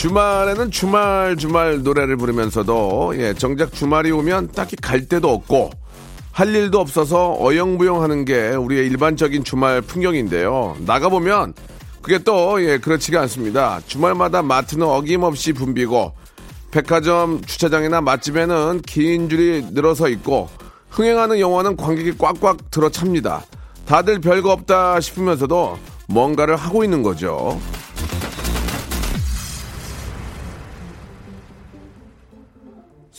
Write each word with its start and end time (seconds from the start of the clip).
주말에는 0.00 0.70
주말 0.70 1.36
주말 1.36 1.82
노래를 1.82 2.16
부르면서도 2.16 3.12
예, 3.18 3.34
정작 3.34 3.70
주말이 3.70 4.10
오면 4.10 4.52
딱히 4.52 4.74
갈 4.76 5.06
데도 5.06 5.28
없고 5.30 5.68
할 6.32 6.54
일도 6.54 6.80
없어서 6.80 7.36
어영부영하는 7.38 8.24
게 8.24 8.48
우리의 8.48 8.86
일반적인 8.86 9.44
주말 9.44 9.82
풍경인데요. 9.82 10.78
나가 10.86 11.10
보면 11.10 11.52
그게 12.00 12.16
또 12.16 12.64
예, 12.64 12.78
그렇지가 12.78 13.20
않습니다. 13.20 13.82
주말마다 13.86 14.40
마트는 14.40 14.86
어김없이 14.86 15.52
붐비고 15.52 16.14
백화점 16.70 17.42
주차장이나 17.42 18.00
맛집에는 18.00 18.80
긴 18.86 19.28
줄이 19.28 19.66
늘어서 19.72 20.08
있고 20.08 20.48
흥행하는 20.88 21.40
영화는 21.40 21.76
관객이 21.76 22.16
꽉꽉 22.16 22.70
들어찹니다. 22.70 23.44
다들 23.84 24.22
별거 24.22 24.50
없다 24.50 24.98
싶으면서도 25.00 25.78
뭔가를 26.08 26.56
하고 26.56 26.84
있는 26.84 27.02
거죠. 27.02 27.60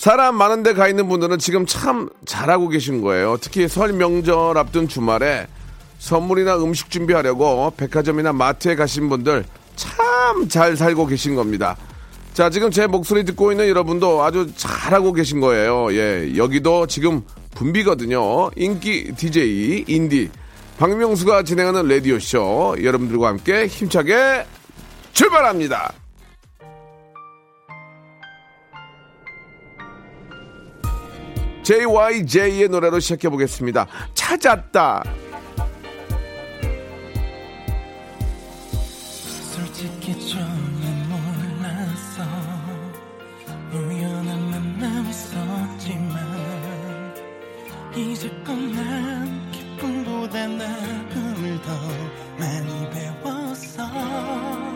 사람 0.01 0.33
많은데 0.33 0.73
가 0.73 0.87
있는 0.87 1.07
분들은 1.07 1.37
지금 1.37 1.67
참 1.67 2.09
잘하고 2.25 2.69
계신 2.69 3.01
거예요. 3.01 3.37
특히 3.39 3.67
설 3.67 3.93
명절 3.93 4.57
앞둔 4.57 4.87
주말에 4.87 5.45
선물이나 5.99 6.55
음식 6.57 6.89
준비하려고 6.89 7.71
백화점이나 7.77 8.33
마트에 8.33 8.75
가신 8.75 9.09
분들 9.09 9.45
참 9.75 10.47
잘 10.49 10.75
살고 10.75 11.05
계신 11.05 11.35
겁니다. 11.35 11.77
자, 12.33 12.49
지금 12.49 12.71
제 12.71 12.87
목소리 12.87 13.23
듣고 13.25 13.51
있는 13.51 13.69
여러분도 13.69 14.23
아주 14.23 14.51
잘하고 14.55 15.13
계신 15.13 15.39
거예요. 15.39 15.93
예, 15.93 16.35
여기도 16.35 16.87
지금 16.87 17.21
붐비거든요. 17.53 18.49
인기 18.55 19.13
DJ 19.15 19.85
인디 19.87 20.31
박명수가 20.79 21.43
진행하는 21.43 21.87
라디오 21.87 22.17
쇼 22.17 22.75
여러분들과 22.81 23.27
함께 23.27 23.67
힘차게 23.67 24.47
출발합니다. 25.13 25.93
JYJ의 31.71 32.67
노래로 32.67 32.99
시작해 32.99 33.29
보겠습니다. 33.29 33.87
찾았다. 34.13 35.03
이제껏 47.95 48.57
난 48.57 49.51
기쁨보다 49.51 50.47
나쁨을 50.47 51.61
더 51.61 51.71
많이 52.37 52.89
배웠어 52.89 54.70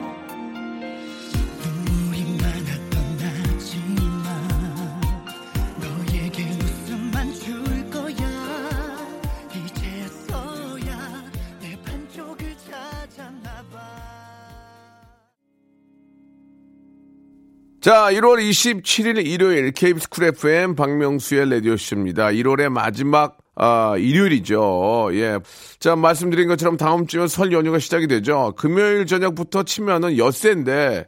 자, 17.86 18.08
1월 18.10 18.40
27일 18.40 19.28
일요일 19.28 19.72
KBS 19.72 20.10
쿨 20.10 20.24
FM 20.24 20.74
박명수의 20.74 21.52
라디오쇼입니다. 21.52 22.30
1월의 22.30 22.70
마지막 22.70 23.38
아, 23.54 23.96
일요일이죠. 23.96 25.10
예. 25.12 25.38
자, 25.78 25.96
말씀드린 25.96 26.48
것처럼 26.48 26.78
다음 26.78 27.06
주면 27.06 27.28
설 27.28 27.52
연휴가 27.52 27.78
시작이 27.78 28.08
되죠. 28.08 28.54
금요일 28.58 29.06
저녁부터 29.06 29.62
치면은 29.62 30.18
엿새인데 30.18 31.06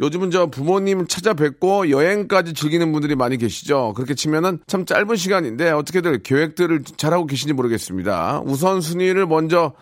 요즘은 0.00 0.32
저 0.32 0.46
부모님 0.46 1.06
찾아뵙고 1.06 1.90
여행까지 1.90 2.54
즐기는 2.54 2.90
분들이 2.90 3.14
많이 3.14 3.36
계시죠. 3.36 3.92
그렇게 3.94 4.16
치면은 4.16 4.58
참 4.66 4.84
짧은 4.86 5.14
시간인데 5.14 5.70
어떻게들 5.70 6.24
계획들을 6.24 6.82
잘하고 6.96 7.26
계신지 7.26 7.52
모르겠습니다. 7.52 8.42
우선순위를 8.46 9.28
먼저 9.28 9.74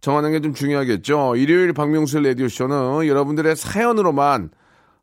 정하는 0.00 0.30
게 0.30 0.38
좀 0.38 0.54
중요하겠죠. 0.54 1.34
일요일 1.34 1.72
박명수의 1.72 2.24
라디오쇼는 2.24 3.08
여러분들의 3.08 3.56
사연으로만 3.56 4.50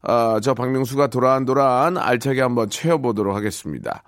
아, 0.02 0.40
저 0.42 0.54
박명수가 0.54 1.08
도란도란 1.08 1.98
알차게 1.98 2.42
한번 2.42 2.70
채워보도록 2.70 3.36
하겠습니다. 3.36 4.04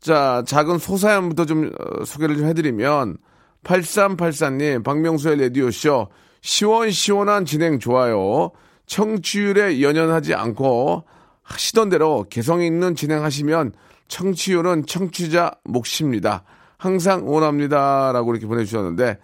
자, 0.00 0.42
작은 0.46 0.78
소사연부터 0.78 1.44
좀 1.46 1.70
어, 1.78 2.04
소개를 2.04 2.36
좀 2.36 2.46
해드리면 2.46 3.18
8384님 3.62 4.82
박명수의 4.82 5.40
라디오쇼 5.40 6.08
시원시원한 6.40 7.44
진행 7.44 7.78
좋아요. 7.78 8.50
청취율에 8.86 9.80
연연하지 9.80 10.34
않고 10.34 11.04
하시던 11.42 11.88
대로 11.88 12.26
개성 12.28 12.62
있는 12.62 12.96
진행하시면 12.96 13.72
청취율은 14.08 14.86
청취자 14.86 15.52
몫입니다. 15.64 16.42
항상 16.76 17.20
응원합니다. 17.20 18.10
라고 18.12 18.32
이렇게 18.32 18.46
보내주셨는데, 18.46 19.18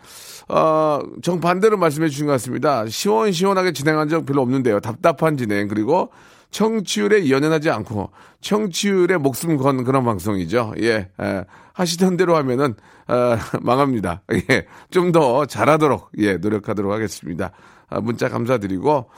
어, 0.49 1.01
정반대로 1.23 1.77
말씀해 1.77 2.09
주신 2.09 2.27
것 2.27 2.33
같습니다. 2.33 2.87
시원시원하게 2.87 3.73
진행한 3.73 4.09
적 4.09 4.25
별로 4.25 4.43
없는데요. 4.43 4.81
답답한 4.81 5.37
진행. 5.37 5.69
그리고 5.69 6.11
청취율에 6.51 7.29
연연하지 7.29 7.69
않고 7.71 8.11
청취율에 8.41 9.19
목숨 9.19 9.57
건 9.57 9.85
그런 9.85 10.05
방송이죠. 10.05 10.75
예, 10.81 11.11
에, 11.21 11.45
하시던 11.75 12.17
대로 12.17 12.37
하면은, 12.37 12.75
어, 13.09 13.37
망합니다. 13.61 14.23
예, 14.51 14.67
좀 14.91 15.13
더 15.13 15.47
잘하도록, 15.47 16.11
예, 16.19 16.37
노력하도록 16.39 16.91
하겠습니다. 16.91 17.53
아, 17.89 18.01
문자 18.01 18.29
감사드리고, 18.29 19.11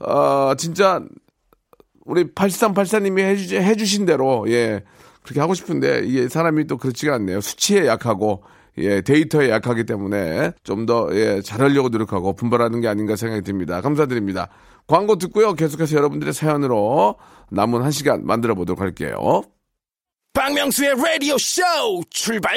어, 0.00 0.54
진짜, 0.56 1.02
우리 2.04 2.24
8384님이 2.32 3.20
해주, 3.20 3.56
해주신 3.56 4.06
대로, 4.06 4.44
예, 4.48 4.82
그렇게 5.22 5.40
하고 5.40 5.54
싶은데, 5.54 6.02
이게 6.04 6.28
사람이 6.28 6.66
또 6.66 6.76
그렇지가 6.78 7.14
않네요. 7.16 7.40
수치에 7.40 7.86
약하고, 7.86 8.42
예, 8.78 9.00
데이터에 9.00 9.50
약하기 9.50 9.84
때문에 9.84 10.52
좀 10.62 10.86
더, 10.86 11.08
예, 11.12 11.40
잘하려고 11.42 11.88
노력하고 11.88 12.34
분발하는 12.34 12.80
게 12.80 12.88
아닌가 12.88 13.16
생각이 13.16 13.42
듭니다. 13.42 13.80
감사드립니다. 13.80 14.48
광고 14.86 15.16
듣고요. 15.16 15.54
계속해서 15.54 15.96
여러분들의 15.96 16.32
사연으로 16.32 17.16
남은 17.50 17.82
한 17.82 17.90
시간 17.90 18.24
만들어 18.24 18.54
보도록 18.54 18.80
할게요. 18.80 19.42
박명수의 20.32 20.90
Radio 20.92 21.34
Show 21.34 22.02
출발. 22.10 22.56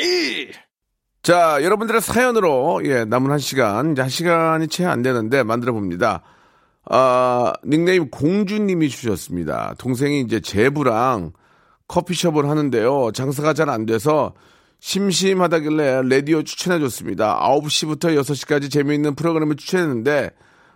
자, 1.24 1.57
여러분들의 1.63 2.01
사연으로, 2.01 2.81
예, 2.85 3.06
남은 3.06 3.31
한 3.31 3.40
시간, 3.40 3.94
이제 3.94 4.01
한 4.01 4.09
시간이 4.09 4.68
채 4.68 4.85
안 4.85 5.01
되는데 5.01 5.41
만들어 5.44 5.74
봅니다. 5.74 6.22
아, 6.85 7.53
닉네임 7.66 8.09
공주님이 8.09 8.89
주셨습니다. 8.89 9.74
동생이 9.77 10.21
이제 10.21 10.39
제부랑 10.42 11.31
커피숍을 11.88 12.50
하는데요. 12.50 13.12
장사가 13.13 13.54
잘 13.54 13.69
안 13.69 13.86
돼서 13.86 14.33
심심하다길래 14.83 16.01
라디오 16.09 16.44
추천해줬습니다. 16.44 17.39
9시부터 17.39 18.19
6시까지 18.19 18.69
재미있는 18.69 19.15
프로그램을 19.15 19.56
추천했는데, 19.56 20.31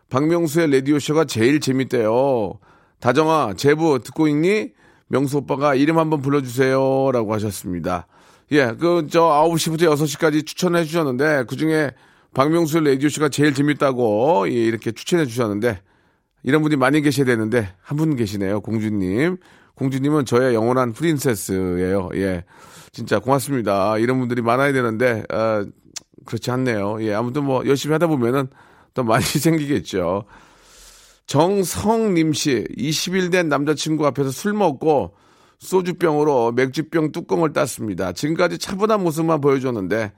박명수의 0.10 0.72
라디오쇼가 0.72 1.26
제일 1.26 1.60
재밌대요. 1.60 2.58
다정아, 3.02 3.56
제부 3.58 4.00
듣고 4.02 4.30
있니? 4.30 4.70
명수 5.10 5.40
오빠가 5.40 5.76
이름 5.76 6.00
한번 6.00 6.22
불러주세요. 6.22 7.12
라고 7.12 7.34
하셨습니다. 7.34 8.08
예, 8.54 8.68
그, 8.80 9.08
저 9.12 9.24
9시부터 9.24 9.82
6시까지 9.94 10.46
추천해 10.46 10.86
주셨는데, 10.86 11.44
그 11.50 11.58
중에 11.58 11.92
박명수의 12.34 12.86
라디오쇼가 12.86 13.28
제일 13.28 13.54
재밌다고 13.54 14.48
예, 14.48 14.54
이렇게 14.54 14.94
추천해 14.94 15.26
주셨는데, 15.26 15.82
이런 16.44 16.62
분이 16.62 16.78
많이 16.78 17.02
계셔야 17.02 17.26
되는데, 17.26 17.74
한 17.82 17.98
분 17.98 18.16
계시네요. 18.16 18.62
공주님. 18.62 19.36
공주님은 19.78 20.26
저의 20.26 20.56
영원한 20.56 20.92
프린세스예요. 20.92 22.10
예. 22.16 22.44
진짜 22.92 23.20
고맙습니다. 23.20 23.98
이런 24.00 24.20
분들이 24.20 24.42
많아야 24.42 24.74
되는데, 24.74 25.24
아, 25.30 25.66
그렇지 26.26 26.50
않네요. 26.52 26.98
예. 27.02 27.14
아무튼 27.14 27.44
뭐, 27.46 27.66
열심히 27.66 27.94
하다 27.94 28.08
보면은 28.08 28.48
더 28.94 29.04
많이 29.04 29.24
생기겠죠. 29.40 30.26
정성님 31.28 32.34
씨, 32.34 32.66
20일 32.78 33.32
된 33.32 33.50
남자친구 33.50 34.08
앞에서 34.08 34.32
술 34.32 34.54
먹고 34.54 35.14
소주병으로 35.60 36.54
맥주병 36.54 37.12
뚜껑을 37.12 37.54
땄습니다. 37.54 38.14
지금까지 38.14 38.58
차분한 38.58 39.04
모습만 39.04 39.42
보여줬는데 39.42 40.14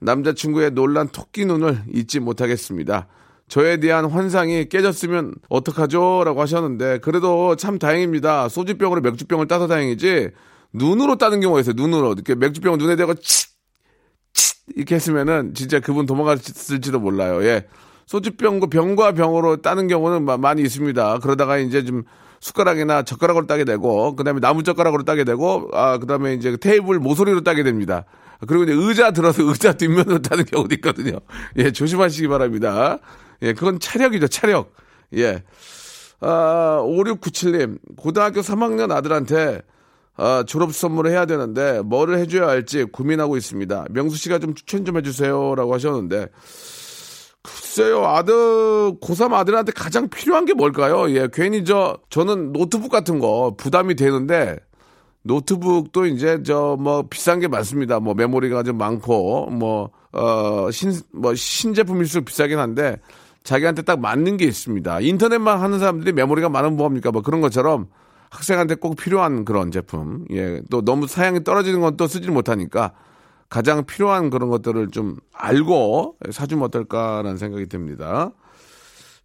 남자친구의 0.00 0.72
놀란 0.72 1.08
토끼 1.08 1.46
눈을 1.46 1.84
잊지 1.92 2.20
못하겠습니다. 2.20 3.08
저에 3.50 3.78
대한 3.78 4.04
환상이 4.06 4.68
깨졌으면 4.68 5.34
어떡하죠? 5.48 6.22
라고 6.24 6.40
하셨는데, 6.40 6.98
그래도 6.98 7.56
참 7.56 7.80
다행입니다. 7.80 8.48
소주병으로 8.48 9.00
맥주병을 9.00 9.48
따서 9.48 9.66
다행이지, 9.66 10.30
눈으로 10.72 11.16
따는 11.18 11.40
경우가 11.40 11.58
있어요, 11.60 11.74
눈으로. 11.76 12.12
이렇게 12.12 12.36
맥주병을 12.36 12.78
눈에 12.78 12.94
대고 12.94 13.14
치! 13.14 13.48
치! 14.32 14.54
이렇게 14.76 14.94
했으면은, 14.94 15.52
진짜 15.54 15.80
그분 15.80 16.06
도망갔을지도 16.06 17.00
몰라요. 17.00 17.42
예. 17.44 17.66
소주병, 18.06 18.60
병과 18.70 19.12
병으로 19.14 19.56
따는 19.62 19.88
경우는 19.88 20.24
마- 20.24 20.36
많이 20.36 20.62
있습니다. 20.62 21.18
그러다가 21.18 21.58
이제 21.58 21.84
좀 21.84 22.04
숟가락이나 22.40 23.02
젓가락으로 23.02 23.48
따게 23.48 23.64
되고, 23.64 24.14
그 24.14 24.22
다음에 24.22 24.38
나무젓가락으로 24.38 25.02
따게 25.02 25.24
되고, 25.24 25.68
아, 25.72 25.98
그 25.98 26.06
다음에 26.06 26.34
이제 26.34 26.56
테이블 26.56 27.00
모서리로 27.00 27.40
따게 27.40 27.64
됩니다. 27.64 28.04
그리고 28.46 28.62
이제 28.62 28.72
의자 28.74 29.10
들어서 29.10 29.42
의자 29.50 29.72
뒷면으로 29.72 30.22
따는 30.22 30.44
경우도 30.44 30.72
있거든요. 30.76 31.18
예, 31.56 31.72
조심하시기 31.72 32.28
바랍니다. 32.28 33.00
예, 33.42 33.52
그건 33.52 33.80
차력이죠, 33.80 34.28
차력. 34.28 34.74
예. 35.16 35.42
아, 36.20 36.80
5697님, 36.84 37.78
고등학교 37.96 38.40
3학년 38.40 38.90
아들한테 38.92 39.62
아, 40.16 40.44
졸업 40.46 40.74
선물을 40.74 41.10
해야 41.10 41.24
되는데 41.24 41.80
뭐를 41.80 42.18
해줘야 42.18 42.48
할지 42.48 42.84
고민하고 42.84 43.36
있습니다. 43.36 43.86
명수 43.90 44.16
씨가 44.16 44.38
좀 44.38 44.54
추천 44.54 44.84
좀 44.84 44.98
해주세요라고 44.98 45.72
하셨는데 45.72 46.28
글쎄요, 47.42 48.04
아들, 48.04 48.34
고3 49.00 49.32
아들한테 49.32 49.72
가장 49.72 50.08
필요한 50.08 50.44
게 50.44 50.52
뭘까요? 50.52 51.10
예, 51.10 51.28
괜히 51.32 51.64
저, 51.64 51.96
저는 52.10 52.52
노트북 52.52 52.90
같은 52.90 53.18
거 53.18 53.54
부담이 53.56 53.94
되는데, 53.94 54.58
노트북도 55.22 56.06
이제 56.06 56.42
저, 56.42 56.76
뭐, 56.78 57.04
비싼 57.08 57.40
게 57.40 57.48
많습니다. 57.48 57.98
뭐, 57.98 58.12
메모리가 58.12 58.62
좀 58.62 58.76
많고, 58.76 59.46
뭐, 59.46 59.90
어, 60.12 60.70
신, 60.70 60.92
뭐, 61.12 61.34
신제품일수록 61.34 62.26
비싸긴 62.26 62.58
한데, 62.58 62.96
자기한테 63.44 63.82
딱 63.82 64.00
맞는 64.00 64.36
게 64.36 64.44
있습니다. 64.44 65.00
인터넷만 65.00 65.60
하는 65.60 65.78
사람들이 65.78 66.12
메모리가 66.12 66.48
많으면 66.48 66.76
뭐합니까? 66.76 67.10
뭐 67.10 67.22
그런 67.22 67.40
것처럼 67.40 67.88
학생한테 68.30 68.76
꼭 68.76 68.96
필요한 68.96 69.44
그런 69.44 69.70
제품. 69.70 70.24
예, 70.30 70.60
또 70.70 70.82
너무 70.82 71.06
사양이 71.06 71.42
떨어지는 71.42 71.80
건 71.80 71.96
또 71.96 72.06
쓰질 72.06 72.30
못하니까, 72.30 72.92
가장 73.48 73.84
필요한 73.84 74.30
그런 74.30 74.48
것들을 74.48 74.88
좀 74.88 75.16
알고 75.32 76.16
사주면 76.30 76.64
어떨까라는 76.66 77.36
생각이 77.36 77.66
듭니다. 77.66 78.30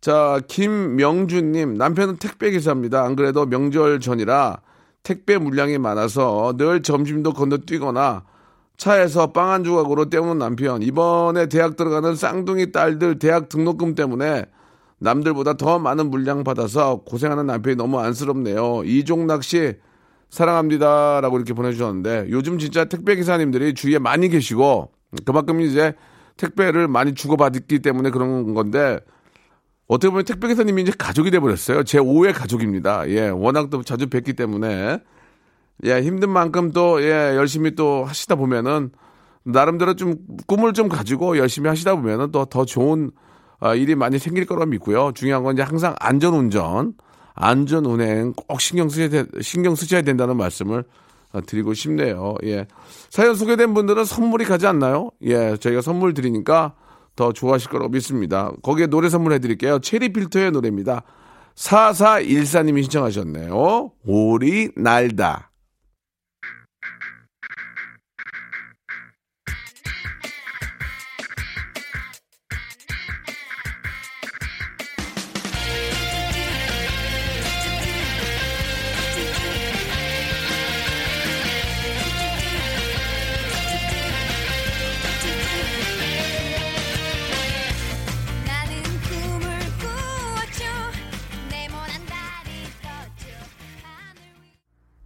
자, 0.01 0.39
김명준님, 0.47 1.75
남편은 1.75 2.17
택배 2.17 2.51
기사입니다. 2.51 3.03
안 3.03 3.15
그래도 3.15 3.45
명절 3.45 3.99
전이라 3.99 4.61
택배 5.03 5.37
물량이 5.37 5.77
많아서 5.77 6.55
늘 6.57 6.81
점심도 6.81 7.33
건너뛰거나 7.33 8.23
차에서 8.77 9.31
빵 9.31 9.49
한 9.49 9.63
조각으로 9.63 10.09
때우는 10.09 10.37
남편. 10.37 10.81
이번에 10.81 11.47
대학 11.47 11.75
들어가는 11.75 12.15
쌍둥이 12.15 12.71
딸들 12.71 13.19
대학 13.19 13.49
등록금 13.49 13.95
때문에 13.95 14.45
남들보다 14.99 15.53
더 15.53 15.79
많은 15.79 16.09
물량 16.09 16.43
받아서 16.43 17.01
고생하는 17.05 17.45
남편이 17.45 17.75
너무 17.75 17.99
안쓰럽네요. 17.99 18.83
이종락 18.85 19.43
씨, 19.43 19.75
사랑합니다 20.29 21.21
라고 21.21 21.37
이렇게 21.37 21.53
보내주셨는데 21.53 22.27
요즘 22.29 22.57
진짜 22.59 22.85
택배 22.85 23.15
기사님들이 23.15 23.73
주위에 23.73 23.99
많이 23.99 24.27
계시고 24.29 24.91
그만큼 25.23 25.61
이제 25.61 25.93
택배를 26.37 26.87
많이 26.87 27.13
주고받기 27.13 27.79
때문에 27.79 28.09
그런 28.09 28.53
건데 28.53 28.99
어떻게 29.87 30.09
보면 30.09 30.25
택배 30.25 30.47
기사님이 30.47 30.81
이제 30.81 30.91
가족이 30.97 31.31
돼버렸어요. 31.31 31.83
제 31.83 31.99
5의 31.99 32.33
가족입니다. 32.33 33.07
예, 33.09 33.29
워낙 33.29 33.69
또 33.69 33.83
자주 33.83 34.07
뵙기 34.07 34.33
때문에 34.33 34.99
예, 35.83 36.01
힘든 36.01 36.29
만큼 36.29 36.71
또 36.71 37.01
예, 37.03 37.35
열심히 37.35 37.75
또 37.75 38.05
하시다 38.05 38.35
보면은 38.35 38.91
나름대로 39.43 39.95
좀 39.95 40.15
꿈을 40.47 40.73
좀 40.73 40.87
가지고 40.89 41.37
열심히 41.37 41.67
하시다 41.69 41.95
보면은 41.95 42.31
또 42.31 42.45
더 42.45 42.65
좋은 42.65 43.11
아, 43.59 43.73
일이 43.75 43.95
많이 43.95 44.19
생길 44.19 44.45
거라 44.45 44.65
믿고요. 44.65 45.11
중요한 45.13 45.43
건 45.43 45.53
이제 45.53 45.61
항상 45.63 45.95
안전 45.99 46.33
운전, 46.33 46.93
안전 47.33 47.85
운행 47.85 48.33
꼭 48.33 48.59
신경 48.61 48.89
쓰셔야 48.89 49.09
돼- 49.09 49.25
신경 49.41 49.75
쓰셔야 49.75 50.01
된다는 50.01 50.35
말씀을 50.37 50.83
어, 51.33 51.41
드리고 51.41 51.73
싶네요. 51.73 52.35
예. 52.43 52.67
사연 53.09 53.35
소개된 53.35 53.73
분들은 53.73 54.05
선물이 54.05 54.45
가지 54.45 54.67
않나요? 54.67 55.09
예, 55.23 55.57
저희가 55.57 55.81
선물 55.81 56.13
드리니까 56.13 56.73
더 57.15 57.31
좋아하실 57.31 57.69
거라고 57.69 57.89
믿습니다. 57.91 58.51
거기에 58.61 58.87
노래 58.87 59.09
선물해 59.09 59.39
드릴게요. 59.39 59.79
체리 59.79 60.11
필터의 60.11 60.51
노래입니다. 60.51 61.03
4414님이 61.55 62.83
신청하셨네요. 62.83 63.91
오리 64.05 64.69
날다. 64.75 65.49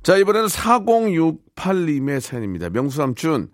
자, 0.09 0.17
이번에는 0.17 0.47
4068님의 0.47 2.19
사연입니다. 2.19 2.71
명수삼촌, 2.71 3.51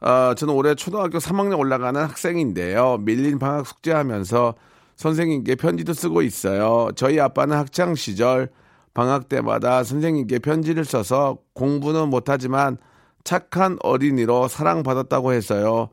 아, 0.00 0.34
저는 0.34 0.54
올해 0.54 0.74
초등학교 0.74 1.18
3학년 1.18 1.58
올라가는 1.58 2.00
학생인데요. 2.00 2.96
밀린 3.02 3.38
방학 3.38 3.66
숙제하면서 3.66 4.54
선생님께 4.96 5.56
편지도 5.56 5.92
쓰고 5.92 6.22
있어요. 6.22 6.88
저희 6.96 7.20
아빠는 7.20 7.54
학창 7.54 7.94
시절 7.94 8.48
방학 8.94 9.28
때마다 9.28 9.84
선생님께 9.84 10.38
편지를 10.38 10.86
써서 10.86 11.36
공부는 11.52 12.08
못하지만 12.08 12.78
착한 13.22 13.76
어린이로 13.82 14.48
사랑받았다고 14.48 15.34
해서요. 15.34 15.90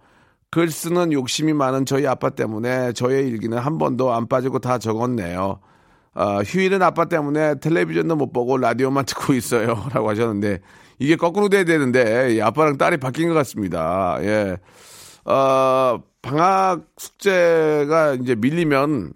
글 0.49 0.71
쓰는 0.71 1.11
욕심이 1.11 1.51
많은 1.51 1.85
저희 1.85 2.07
아빠 2.07 2.29
때문에 2.29 2.93
저의 2.93 3.27
일기는 3.27 3.57
한 3.57 3.77
번도 3.77 4.13
안 4.13 4.29
빠지고 4.29 4.59
다 4.59 4.77
적었네요. 4.77 5.59
아, 6.19 6.41
휴일은 6.43 6.81
아빠 6.81 7.05
때문에 7.05 7.59
텔레비전도 7.59 8.15
못 8.15 8.31
보고 8.33 8.57
라디오만 8.57 9.05
듣고 9.07 9.33
있어요. 9.33 9.85
라고 9.93 10.09
하셨는데, 10.09 10.59
이게 10.97 11.15
거꾸로 11.15 11.47
돼야 11.47 11.63
되는데, 11.63 12.33
이 12.33 12.41
아빠랑 12.41 12.77
딸이 12.79 12.97
바뀐 12.97 13.27
것 13.29 13.35
같습니다. 13.35 14.17
예. 14.21 14.57
어, 15.25 16.01
방학 16.23 16.85
숙제가 16.97 18.15
이제 18.15 18.33
밀리면 18.33 19.11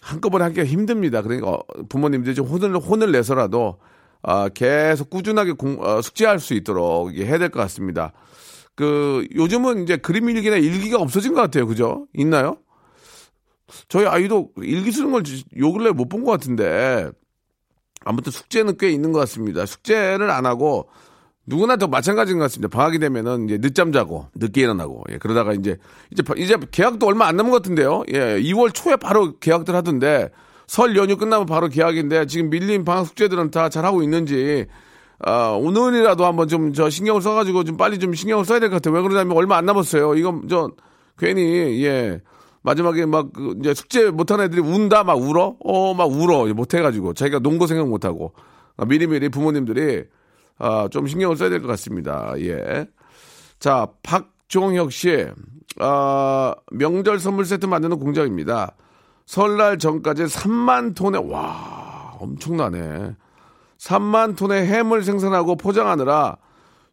한꺼번에 0.00 0.44
하기가 0.44 0.64
힘듭니다. 0.64 1.20
그러니까 1.20 1.50
어, 1.50 1.58
부모님들이 1.90 2.34
좀 2.34 2.46
혼을, 2.46 2.74
혼을 2.78 3.12
내서라도, 3.12 3.78
아, 4.22 4.48
계속 4.48 5.10
꾸준하게 5.10 5.52
공, 5.52 5.76
어, 5.82 6.00
숙제할 6.00 6.40
수 6.40 6.54
있도록 6.54 7.12
해야 7.12 7.36
될 7.38 7.50
것 7.50 7.60
같습니다. 7.60 8.12
그, 8.74 9.26
요즘은 9.34 9.82
이제 9.82 9.96
그림 9.98 10.30
일기나 10.30 10.56
일기가 10.56 10.98
없어진 10.98 11.34
것 11.34 11.42
같아요. 11.42 11.66
그죠? 11.66 12.06
있나요? 12.14 12.56
저희 13.88 14.06
아이도 14.06 14.50
일기 14.58 14.92
쓰는 14.92 15.10
걸 15.12 15.22
요 15.58 15.72
근래 15.72 15.90
못 15.90 16.08
본 16.08 16.24
것 16.24 16.30
같은데 16.32 17.10
아무튼 18.04 18.30
숙제는 18.32 18.76
꽤 18.78 18.90
있는 18.90 19.12
것 19.12 19.18
같습니다. 19.20 19.66
숙제를 19.66 20.30
안 20.30 20.46
하고 20.46 20.88
누구나 21.46 21.76
더 21.76 21.86
마찬가지인 21.88 22.38
것 22.38 22.44
같습니다. 22.44 22.68
방학이 22.76 22.98
되면은 22.98 23.46
이제 23.46 23.58
늦잠 23.58 23.92
자고 23.92 24.28
늦게 24.34 24.62
일어나고 24.62 25.04
예, 25.10 25.18
그러다가 25.18 25.52
이제 25.52 25.76
이제 26.10 26.22
바- 26.22 26.34
이제 26.36 26.56
계약도 26.70 27.06
얼마 27.06 27.26
안 27.26 27.36
남은 27.36 27.50
것 27.50 27.62
같은데요. 27.62 28.04
예, 28.12 28.40
2월 28.40 28.72
초에 28.74 28.96
바로 28.96 29.38
계약들 29.38 29.74
하던데 29.74 30.30
설 30.66 30.96
연휴 30.96 31.16
끝나면 31.16 31.46
바로 31.46 31.68
계약인데 31.68 32.26
지금 32.26 32.50
밀린 32.50 32.84
방학 32.84 33.06
숙제들은 33.06 33.50
다 33.52 33.68
잘 33.68 33.84
하고 33.84 34.02
있는지 34.02 34.66
아, 35.20 35.50
오늘이라도 35.58 36.24
한번 36.26 36.46
좀 36.48 36.72
저 36.72 36.90
신경을 36.90 37.22
써가지고 37.22 37.64
좀 37.64 37.76
빨리 37.76 37.98
좀 37.98 38.12
신경을 38.14 38.44
써야 38.44 38.58
될 38.60 38.68
것 38.70 38.76
같아요. 38.82 38.94
왜 38.94 39.02
그러냐면 39.02 39.36
얼마 39.36 39.56
안 39.56 39.66
남았어요. 39.66 40.14
이건 40.16 40.48
저 40.48 40.70
괜히 41.18 41.82
예 41.84 42.20
마지막에 42.66 43.06
막그 43.06 43.58
이제 43.60 43.72
숙제 43.74 44.10
못한 44.10 44.40
애들이 44.40 44.60
운다 44.60 45.04
막 45.04 45.14
울어 45.14 45.54
어 45.60 45.94
막 45.94 46.10
울어 46.10 46.52
못해가지고 46.52 47.14
자기가 47.14 47.38
논거 47.38 47.68
생각 47.68 47.88
못하고 47.88 48.32
아, 48.76 48.84
미리미리 48.84 49.28
부모님들이 49.28 50.04
아, 50.58 50.88
좀 50.90 51.06
신경을 51.06 51.36
써야 51.36 51.48
될 51.48 51.60
것 51.62 51.68
같습니다. 51.68 52.34
예. 52.40 52.86
자, 53.60 53.86
박종혁 54.02 54.90
씨, 54.90 55.26
아, 55.78 56.54
명절 56.72 57.20
선물 57.20 57.44
세트 57.44 57.66
만드는 57.66 57.98
공장입니다. 58.00 58.74
설날 59.26 59.78
전까지 59.78 60.24
3만 60.24 60.94
톤의, 60.96 61.30
와, 61.30 62.16
엄청나네. 62.18 63.14
3만 63.78 64.36
톤의 64.36 64.66
햄을 64.66 65.02
생산하고 65.04 65.56
포장하느라 65.56 66.36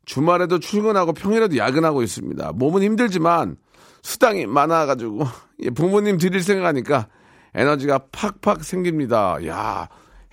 주말에도 0.05 0.59
출근하고 0.59 1.13
평일에도 1.13 1.57
야근하고 1.57 2.03
있습니다. 2.03 2.51
몸은 2.53 2.83
힘들지만 2.83 3.57
수당이 4.03 4.45
많아가지고 4.45 5.25
예, 5.63 5.69
부모님 5.71 6.17
드릴 6.19 6.43
생각하니까 6.43 7.07
에너지가 7.55 8.07
팍팍 8.11 8.63
생깁니다. 8.63 9.37
야, 9.47 9.89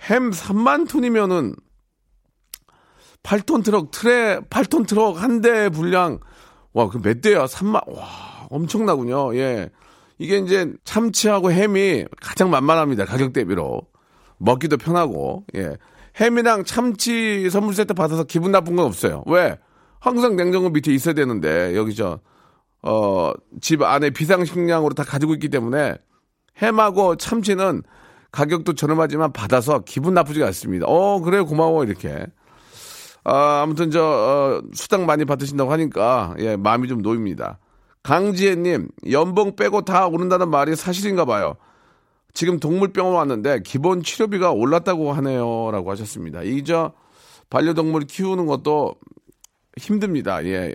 햄 0.09 0.29
3만 0.31 0.87
톤이면은 0.89 1.55
8톤 3.23 3.63
트럭, 3.63 3.91
트레, 3.91 4.39
8톤 4.49 4.87
트럭 4.87 5.21
한 5.21 5.41
대 5.41 5.69
분량, 5.69 6.19
와, 6.73 6.89
그 6.89 6.97
몇 6.99 7.21
대야? 7.21 7.45
3만, 7.45 7.81
와, 7.95 8.47
엄청나군요. 8.49 9.35
예. 9.37 9.69
이게 10.17 10.37
이제 10.39 10.71
참치하고 10.83 11.51
햄이 11.51 12.05
가장 12.21 12.49
만만합니다. 12.49 13.05
가격 13.05 13.33
대비로. 13.33 13.81
먹기도 14.37 14.77
편하고, 14.77 15.45
예. 15.55 15.77
햄이랑 16.19 16.63
참치 16.65 17.49
선물 17.51 17.75
세트 17.75 17.93
받아서 17.93 18.23
기분 18.23 18.51
나쁜 18.51 18.75
건 18.75 18.85
없어요. 18.87 19.23
왜? 19.27 19.57
항상 19.99 20.35
냉장고 20.35 20.69
밑에 20.69 20.91
있어야 20.91 21.13
되는데, 21.13 21.75
여기 21.75 21.93
저, 21.93 22.19
어, 22.83 23.31
집 23.61 23.81
안에 23.81 24.09
비상식량으로 24.09 24.93
다 24.93 25.03
가지고 25.03 25.33
있기 25.33 25.49
때문에 25.49 25.95
햄하고 26.57 27.15
참치는 27.15 27.83
가격도 28.31 28.73
저렴하지만 28.73 29.33
받아서 29.33 29.79
기분 29.79 30.13
나쁘지가 30.13 30.45
않습니다. 30.47 30.85
어, 30.87 31.19
그래, 31.19 31.41
고마워, 31.41 31.83
이렇게. 31.83 32.25
아, 33.23 33.61
아무튼 33.61 33.91
저, 33.91 34.03
어, 34.03 34.61
수당 34.73 35.05
많이 35.05 35.25
받으신다고 35.25 35.71
하니까, 35.71 36.33
예, 36.39 36.55
마음이 36.55 36.87
좀 36.87 37.01
놓입니다. 37.01 37.59
강지혜님, 38.03 38.89
연봉 39.11 39.55
빼고 39.55 39.81
다 39.83 40.07
오른다는 40.07 40.49
말이 40.49 40.75
사실인가 40.75 41.25
봐요. 41.25 41.55
지금 42.33 42.59
동물병원 42.59 43.15
왔는데 43.15 43.61
기본 43.63 44.01
치료비가 44.01 44.51
올랐다고 44.51 45.11
하네요. 45.13 45.69
라고 45.71 45.91
하셨습니다. 45.91 46.41
이저 46.43 46.93
반려동물 47.49 48.03
키우는 48.03 48.45
것도 48.45 48.95
힘듭니다. 49.77 50.43
예. 50.45 50.73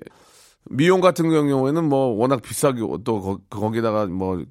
미용 0.71 1.01
같은 1.01 1.31
경우에는 1.31 1.85
뭐 1.89 2.09
워낙 2.17 2.43
비싸게 2.43 2.81
또 3.05 3.21
거, 3.21 3.39
거기다가 3.51 4.07
뭐, 4.07 4.43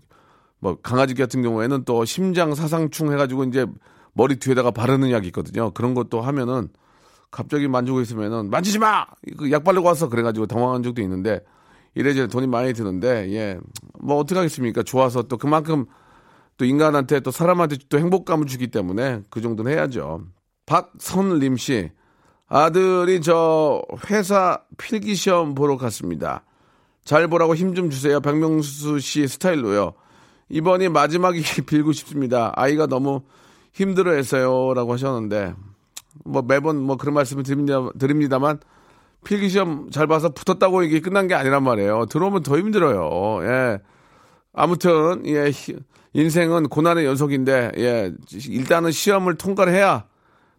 뭐 0.60 0.78
강아지 0.82 1.14
같은 1.14 1.42
경우에는 1.42 1.84
또 1.86 2.06
심장 2.06 2.56
사상충 2.56 3.12
해가지고 3.12 3.46
이제 3.46 3.66
머리 4.14 4.38
뒤에다가 4.38 4.72
바르는 4.72 5.12
약이 5.12 5.28
있거든요. 5.28 5.72
그런 5.72 5.94
것도 5.94 6.22
하면은 6.22 6.70
갑자기 7.32 7.68
만지고 7.68 8.02
있으면은 8.02 8.50
만지지 8.50 8.80
마! 8.80 9.06
그약 9.38 9.64
바르고 9.64 9.86
와서 9.86 10.08
그래가지고 10.08 10.46
당황한 10.48 10.84
적도 10.84 11.02
있는데 11.02 11.42
이래저래 11.94 12.28
돈이 12.28 12.48
많이 12.48 12.74
드는데 12.74 13.34
예. 13.34 13.60
뭐 14.00 14.18
어떡하겠습니까? 14.18 14.84
좋아서 14.84 15.24
또 15.24 15.38
그만큼 15.38 15.86
또 16.58 16.64
인간한테 16.64 17.20
또 17.20 17.32
사람한테 17.32 17.78
또 17.90 18.00
행복감을 18.00 18.48
주기 18.48 18.68
때문에 18.68 19.24
그 19.30 19.42
정도는 19.42 19.72
해야죠. 19.74 20.22
박선림 20.66 21.58
씨. 21.58 21.92
아들이 22.48 23.22
저 23.22 23.82
회사 24.10 24.60
필기 24.78 25.16
시험 25.16 25.56
보러 25.56 25.78
갔습니다. 25.78 26.44
잘 27.04 27.28
보라고 27.28 27.56
힘 27.56 27.74
좀 27.76 27.90
주세요. 27.90 28.20
박명수 28.20 29.00
씨 29.00 29.28
스타일로요. 29.28 29.94
이번이 30.50 30.90
마지막이 30.90 31.42
빌고 31.66 31.92
싶습니다. 31.92 32.52
아이가 32.56 32.86
너무 32.88 33.22
힘들어 33.74 34.12
했어요. 34.14 34.74
라고 34.74 34.94
하셨는데, 34.94 35.54
뭐 36.24 36.42
매번 36.44 36.78
뭐 36.80 36.98
그런 36.98 37.14
말씀을 37.16 37.44
드립니다, 37.44 37.90
드립니다만, 38.00 38.60
필기 39.24 39.50
시험 39.50 39.90
잘 39.90 40.06
봐서 40.08 40.30
붙었다고 40.30 40.84
이게 40.84 41.00
끝난 41.02 41.28
게 41.28 41.34
아니란 41.34 41.64
말이에요. 41.64 42.06
들어오면 42.06 42.44
더 42.44 42.58
힘들어요. 42.58 43.44
예. 43.44 43.80
아무튼, 44.54 45.24
예, 45.26 45.50
히- 45.50 45.76
인생은 46.14 46.70
고난의 46.70 47.06
연속인데, 47.06 47.72
예, 47.78 48.14
일단은 48.48 48.92
시험을 48.92 49.36
통과를 49.36 49.74
해야 49.74 50.06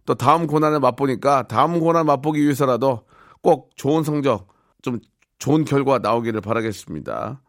또 0.07 0.15
다음 0.15 0.47
고난을 0.47 0.79
맛보니까 0.79 1.43
다음 1.47 1.79
고난 1.81 2.05
맛보기 2.05 2.41
위해서라도 2.41 3.01
꼭 3.41 3.71
좋은 3.75 4.03
성적, 4.03 4.47
좀 4.81 4.99
좋은 5.37 5.65
결과 5.65 5.99
나오기를 5.99 6.39
바라겠습니다. 6.41 7.41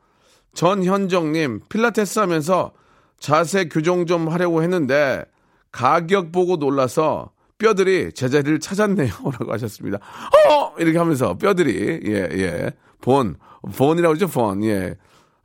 전현정님, 0.55 1.61
필라테스 1.69 2.19
하면서 2.19 2.73
자세 3.21 3.67
교정 3.69 4.07
좀 4.07 4.29
하려고 4.29 4.63
했는데 4.63 5.25
가격 5.71 6.33
보고 6.33 6.57
놀라서 6.57 7.31
뼈들이 7.59 8.13
제자리를 8.13 8.59
찾았네요. 8.59 9.13
라고 9.39 9.53
하셨습니다. 9.53 9.99
어! 9.99 10.75
이렇게 10.79 10.99
하면서 10.99 11.39
뼈들이, 11.39 12.01
예, 12.07 12.29
예. 12.33 12.71
본, 13.01 13.37
본이라고 13.77 14.15
그러죠, 14.15 14.27
본, 14.29 14.65
예. 14.65 14.97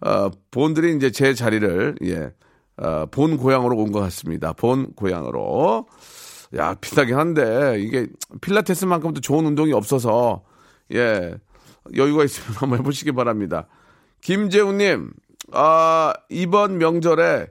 어, 0.01 0.29
본들이 0.49 0.95
이제 0.95 1.11
제 1.11 1.35
자리를, 1.35 1.95
예. 2.05 2.31
어, 2.77 3.05
본 3.11 3.37
고향으로 3.37 3.75
온 3.77 3.91
것 3.91 3.99
같습니다. 3.99 4.53
본 4.53 4.93
고향으로. 4.95 5.85
야, 6.57 6.75
비싸긴 6.75 7.15
한데, 7.17 7.77
이게 7.79 8.07
필라테스만큼도 8.41 9.21
좋은 9.21 9.45
운동이 9.45 9.73
없어서, 9.73 10.43
예, 10.93 11.35
여유가 11.95 12.23
있으면 12.23 12.55
한번 12.57 12.79
해보시기 12.79 13.11
바랍니다. 13.11 13.67
김재훈님, 14.21 15.11
아, 15.51 16.13
이번 16.29 16.77
명절에 16.77 17.47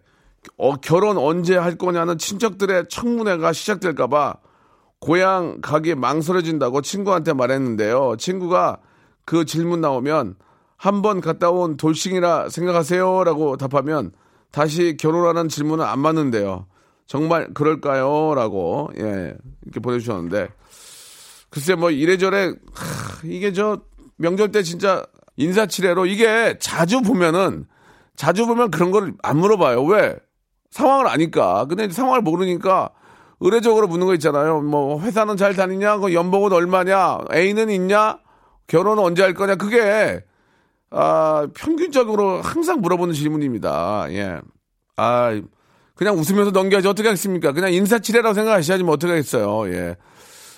어, 0.56 0.76
결혼 0.76 1.18
언제 1.18 1.56
할 1.56 1.76
거냐는 1.76 2.18
친척들의 2.18 2.87
청문회가 2.88 3.52
시작될까봐 3.52 4.35
고향 4.99 5.61
가기 5.61 5.94
망설여진다고 5.94 6.80
친구한테 6.82 7.32
말했는데요. 7.32 8.16
친구가 8.18 8.78
그 9.25 9.44
질문 9.44 9.80
나오면 9.80 10.37
한 10.76 11.02
번 11.02 11.21
갔다 11.21 11.50
온 11.50 11.76
돌싱이라 11.76 12.49
생각하세요? 12.49 13.23
라고 13.25 13.56
답하면 13.56 14.11
다시 14.50 14.97
결혼하는 14.99 15.49
질문은 15.49 15.85
안 15.85 16.00
맞는데요. 16.00 16.66
정말 17.06 17.52
그럴까요? 17.52 18.35
라고, 18.35 18.90
예, 18.99 19.35
이렇게 19.62 19.80
보내주셨는데. 19.80 20.49
글쎄, 21.50 21.75
뭐, 21.75 21.90
이래저래, 21.90 22.47
하, 22.75 23.21
이게 23.25 23.52
저, 23.52 23.80
명절 24.16 24.52
때 24.52 24.62
진짜 24.62 25.04
인사치레로 25.37 26.06
이게 26.06 26.56
자주 26.59 27.02
보면은, 27.02 27.66
자주 28.16 28.47
보면 28.47 28.71
그런 28.71 28.90
걸안 28.90 29.37
물어봐요. 29.37 29.82
왜? 29.85 30.16
상황을 30.71 31.06
아니까. 31.06 31.66
근데 31.66 31.88
상황을 31.88 32.23
모르니까 32.23 32.90
의례적으로 33.40 33.88
묻는 33.88 34.06
거 34.06 34.14
있잖아요. 34.14 34.61
뭐, 34.61 35.00
회사는 35.00 35.37
잘 35.37 35.54
다니냐? 35.54 35.99
그 35.99 36.14
연봉은 36.14 36.52
얼마냐? 36.52 37.18
애인은 37.32 37.71
있냐? 37.71 38.18
결혼은 38.68 39.02
언제 39.02 39.23
할 39.23 39.35
거냐? 39.35 39.56
그게, 39.56 40.25
아, 40.90 41.49
평균적으로 41.54 42.40
항상 42.40 42.80
물어보는 42.80 43.14
질문입니다. 43.14 44.06
예. 44.11 44.40
아, 44.97 45.40
그냥 46.02 46.18
웃으면서 46.18 46.50
넘겨야지 46.50 46.88
어떻게 46.88 47.06
하겠습니까? 47.06 47.52
그냥 47.52 47.73
인사치레라고 47.73 48.35
생각하셔야지 48.35 48.82
뭐 48.82 48.94
어떻게 48.94 49.12
하겠어요. 49.12 49.73
예. 49.73 49.97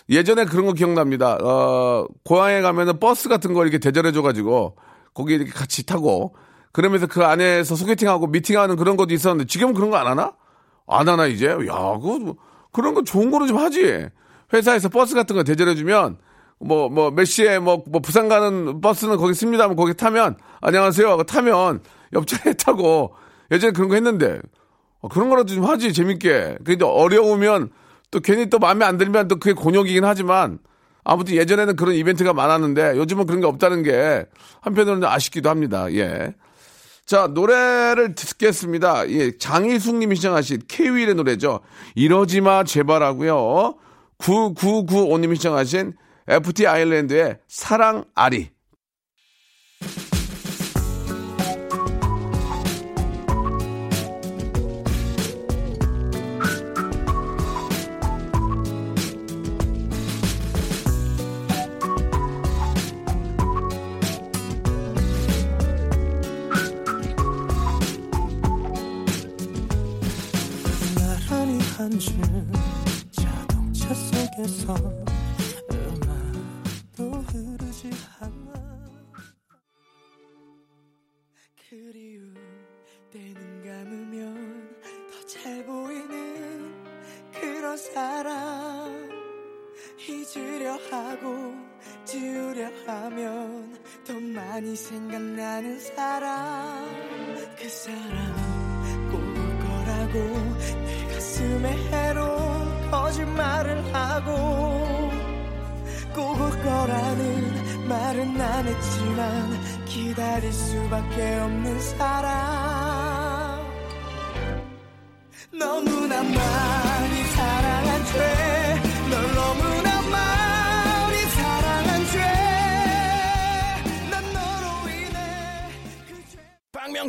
예전에 0.08 0.46
그런 0.46 0.64
거 0.64 0.72
기억납니다. 0.72 1.36
어, 1.42 2.06
고향에 2.24 2.62
가면은 2.62 2.98
버스 2.98 3.28
같은 3.28 3.52
거 3.52 3.62
이렇게 3.62 3.76
대절해줘가지고 3.78 4.76
거기 5.12 5.34
이렇게 5.34 5.50
같이 5.50 5.84
타고 5.84 6.34
그러면서 6.72 7.06
그 7.06 7.24
안에서 7.26 7.76
소개팅하고 7.76 8.28
미팅하는 8.28 8.76
그런 8.76 8.96
것도 8.96 9.12
있었는데 9.12 9.46
지금은 9.46 9.74
그런 9.74 9.90
거 9.90 9.98
안 9.98 10.06
하나? 10.06 10.32
안 10.86 11.08
하나 11.08 11.26
이제? 11.26 11.48
야, 11.48 11.98
그 12.02 12.34
그런 12.72 12.94
거 12.94 13.02
좋은 13.04 13.30
거로 13.30 13.46
좀 13.46 13.58
하지. 13.58 14.08
회사에서 14.54 14.88
버스 14.88 15.14
같은 15.14 15.36
거 15.36 15.42
대절해주면 15.44 16.16
뭐, 16.58 16.88
뭐, 16.88 17.10
몇 17.10 17.26
시에 17.26 17.58
뭐, 17.58 17.82
뭐, 17.86 18.00
부산 18.00 18.28
가는 18.28 18.80
버스는 18.80 19.18
거기 19.18 19.34
씁니다. 19.34 19.64
하면 19.64 19.76
거기 19.76 19.92
타면, 19.92 20.36
안녕하세요. 20.62 21.06
하고 21.06 21.22
타면 21.24 21.80
옆자리에 22.14 22.54
타고 22.54 23.14
예전에 23.50 23.72
그런 23.72 23.90
거 23.90 23.94
했는데 23.94 24.36
어, 24.36 24.40
그런 25.08 25.28
거라도 25.28 25.54
좀 25.54 25.64
하지, 25.64 25.92
재밌게. 25.92 26.58
근데 26.64 26.84
어려우면 26.84 27.70
또 28.10 28.20
괜히 28.20 28.48
또 28.48 28.58
마음에 28.58 28.84
안 28.84 28.96
들면 28.96 29.28
또 29.28 29.36
그게 29.36 29.52
곤욕이긴 29.52 30.04
하지만 30.04 30.58
아무튼 31.04 31.34
예전에는 31.34 31.76
그런 31.76 31.94
이벤트가 31.94 32.32
많았는데 32.32 32.96
요즘은 32.96 33.26
그런 33.26 33.40
게 33.40 33.46
없다는 33.46 33.82
게 33.82 34.24
한편으로는 34.62 35.06
아쉽기도 35.06 35.50
합니다. 35.50 35.92
예. 35.92 36.34
자, 37.04 37.26
노래를 37.26 38.14
듣겠습니다. 38.14 39.10
예, 39.10 39.36
장희숙 39.36 39.96
님이 39.96 40.16
시청하신 40.16 40.62
K-윌의 40.68 41.14
노래죠. 41.14 41.60
이러지 41.94 42.40
마, 42.40 42.64
제발 42.64 43.02
하고요. 43.02 43.74
9995 44.18 45.18
님이 45.18 45.36
시청하신 45.36 45.92
FT 46.26 46.66
아일랜드의 46.66 47.38
사랑 47.46 48.04
아리. 48.14 48.53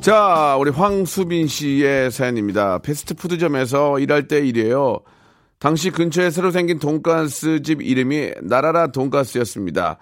자, 0.00 0.56
우리 0.58 0.70
황수빈 0.70 1.46
씨의 1.46 2.10
사연입니다. 2.10 2.78
패스트푸드점에서 2.78 3.98
일할 3.98 4.28
때 4.28 4.38
일이에요. 4.38 5.00
당시 5.58 5.90
근처에 5.90 6.30
새로 6.30 6.50
생긴 6.50 6.78
돈가스 6.78 7.60
집 7.60 7.82
이름이 7.82 8.32
나라라 8.40 8.86
돈가스였습니다. 8.86 9.98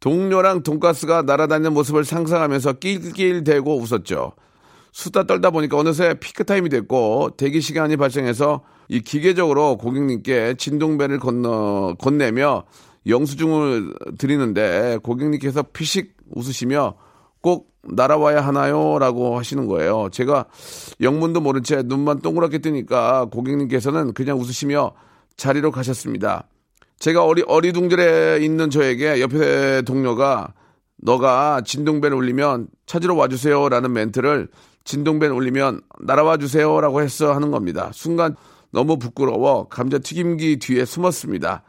동료랑 0.00 0.64
돈가스가 0.64 1.22
날아다니는 1.22 1.72
모습을 1.72 2.04
상상하면서 2.04 2.74
낄낄대고 2.74 3.78
웃었죠. 3.78 4.32
수다 4.92 5.22
떨다 5.22 5.48
보니까 5.48 5.78
어느새 5.78 6.12
피크타임이 6.20 6.68
됐고 6.68 7.30
대기 7.38 7.62
시간이 7.62 7.96
발생해서 7.96 8.60
이 8.88 9.00
기계적으로 9.00 9.78
고객님께 9.78 10.56
진동벨을 10.58 11.20
건너, 11.20 11.94
건네며 11.98 12.64
영수증을 13.06 13.94
드리는데 14.18 14.98
고객님께서 15.02 15.62
피식 15.72 16.18
웃으시며 16.34 17.07
꼭 17.40 17.70
날아와야 17.82 18.40
하나요? 18.40 18.98
라고 18.98 19.38
하시는 19.38 19.66
거예요. 19.66 20.08
제가 20.10 20.46
영문도 21.00 21.40
모른 21.40 21.62
채 21.62 21.82
눈만 21.84 22.20
동그랗게 22.20 22.58
뜨니까 22.58 23.26
고객님께서는 23.26 24.12
그냥 24.12 24.38
웃으시며 24.38 24.92
자리로 25.36 25.70
가셨습니다. 25.70 26.44
제가 26.98 27.24
어리, 27.24 27.42
어리둥절해 27.46 28.44
있는 28.44 28.70
저에게 28.70 29.20
옆에 29.20 29.82
동료가 29.82 30.52
너가 30.96 31.62
진동벨 31.64 32.12
울리면 32.12 32.68
찾으러 32.86 33.14
와주세요 33.14 33.68
라는 33.68 33.92
멘트를 33.92 34.48
진동벨 34.84 35.30
울리면 35.30 35.82
날아와 36.00 36.38
주세요 36.38 36.80
라고 36.80 37.00
했어 37.00 37.32
하는 37.32 37.50
겁니다. 37.50 37.90
순간 37.92 38.34
너무 38.72 38.98
부끄러워 38.98 39.68
감자튀김기 39.68 40.58
뒤에 40.58 40.84
숨었습니다. 40.84 41.62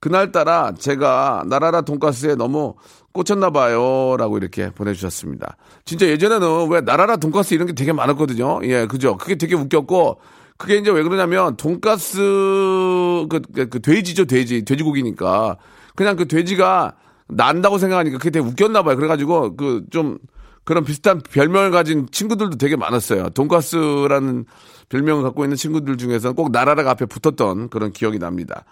그날따라 0.00 0.74
제가 0.78 1.44
나라라 1.46 1.80
돈가스에 1.80 2.34
너무 2.34 2.74
꽂혔나 3.14 3.50
봐요 3.50 4.16
라고 4.18 4.36
이렇게 4.36 4.70
보내주셨습니다. 4.70 5.56
진짜 5.86 6.06
예전에는 6.06 6.68
왜 6.68 6.82
나라라 6.82 7.16
돈가스 7.16 7.54
이런 7.54 7.66
게 7.66 7.72
되게 7.72 7.92
많았거든요. 7.92 8.60
예, 8.64 8.86
그죠. 8.86 9.16
그게 9.16 9.36
되게 9.36 9.54
웃겼고 9.54 10.20
그게 10.58 10.76
이제 10.76 10.90
왜 10.90 11.02
그러냐면 11.02 11.56
돈가스 11.56 12.18
그, 12.18 13.40
그, 13.54 13.68
그 13.68 13.80
돼지죠 13.80 14.26
돼지 14.26 14.64
돼지고기니까 14.64 15.56
그냥 15.96 16.16
그 16.16 16.28
돼지가 16.28 16.96
난다고 17.28 17.78
생각하니까 17.78 18.18
그게 18.18 18.30
되게 18.30 18.46
웃겼나 18.46 18.82
봐요. 18.82 18.96
그래가지고 18.96 19.56
그 19.56 19.84
좀 19.90 20.18
그런 20.64 20.84
비슷한 20.84 21.20
별명을 21.20 21.70
가진 21.70 22.06
친구들도 22.10 22.56
되게 22.56 22.76
많았어요. 22.76 23.30
돈가스라는 23.30 24.46
별명을 24.88 25.22
갖고 25.22 25.44
있는 25.44 25.56
친구들 25.56 25.96
중에서는 25.96 26.34
꼭 26.34 26.50
나라라가 26.50 26.90
앞에 26.90 27.06
붙었던 27.06 27.68
그런 27.68 27.92
기억이 27.92 28.18
납니다. 28.18 28.64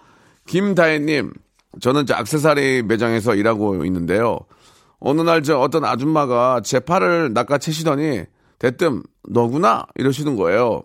김다혜님, 0.46 1.32
저는 1.80 2.02
이제 2.02 2.14
악세사리 2.14 2.82
매장에서 2.82 3.34
일하고 3.34 3.84
있는데요. 3.84 4.38
어느 5.00 5.20
날 5.22 5.42
저 5.42 5.58
어떤 5.58 5.84
아줌마가 5.84 6.60
제 6.62 6.78
팔을 6.80 7.32
낚아채시더니 7.32 8.24
대뜸 8.58 9.02
너구나 9.28 9.86
이러시는 9.96 10.36
거예요. 10.36 10.82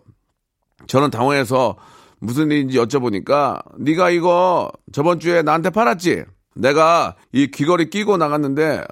저는 0.88 1.12
당황해서 1.12 1.76
무슨 2.20 2.50
일인지 2.50 2.78
여쭤보니까 2.80 3.62
네가 3.78 4.10
이거 4.10 4.72
저번 4.92 5.20
주에 5.20 5.44
나한테 5.44 5.70
팔았지? 5.70 6.24
내가 6.56 7.16
이 7.32 7.48
귀걸이 7.52 7.92
끼고 7.92 8.18
나갔는데 8.18 8.84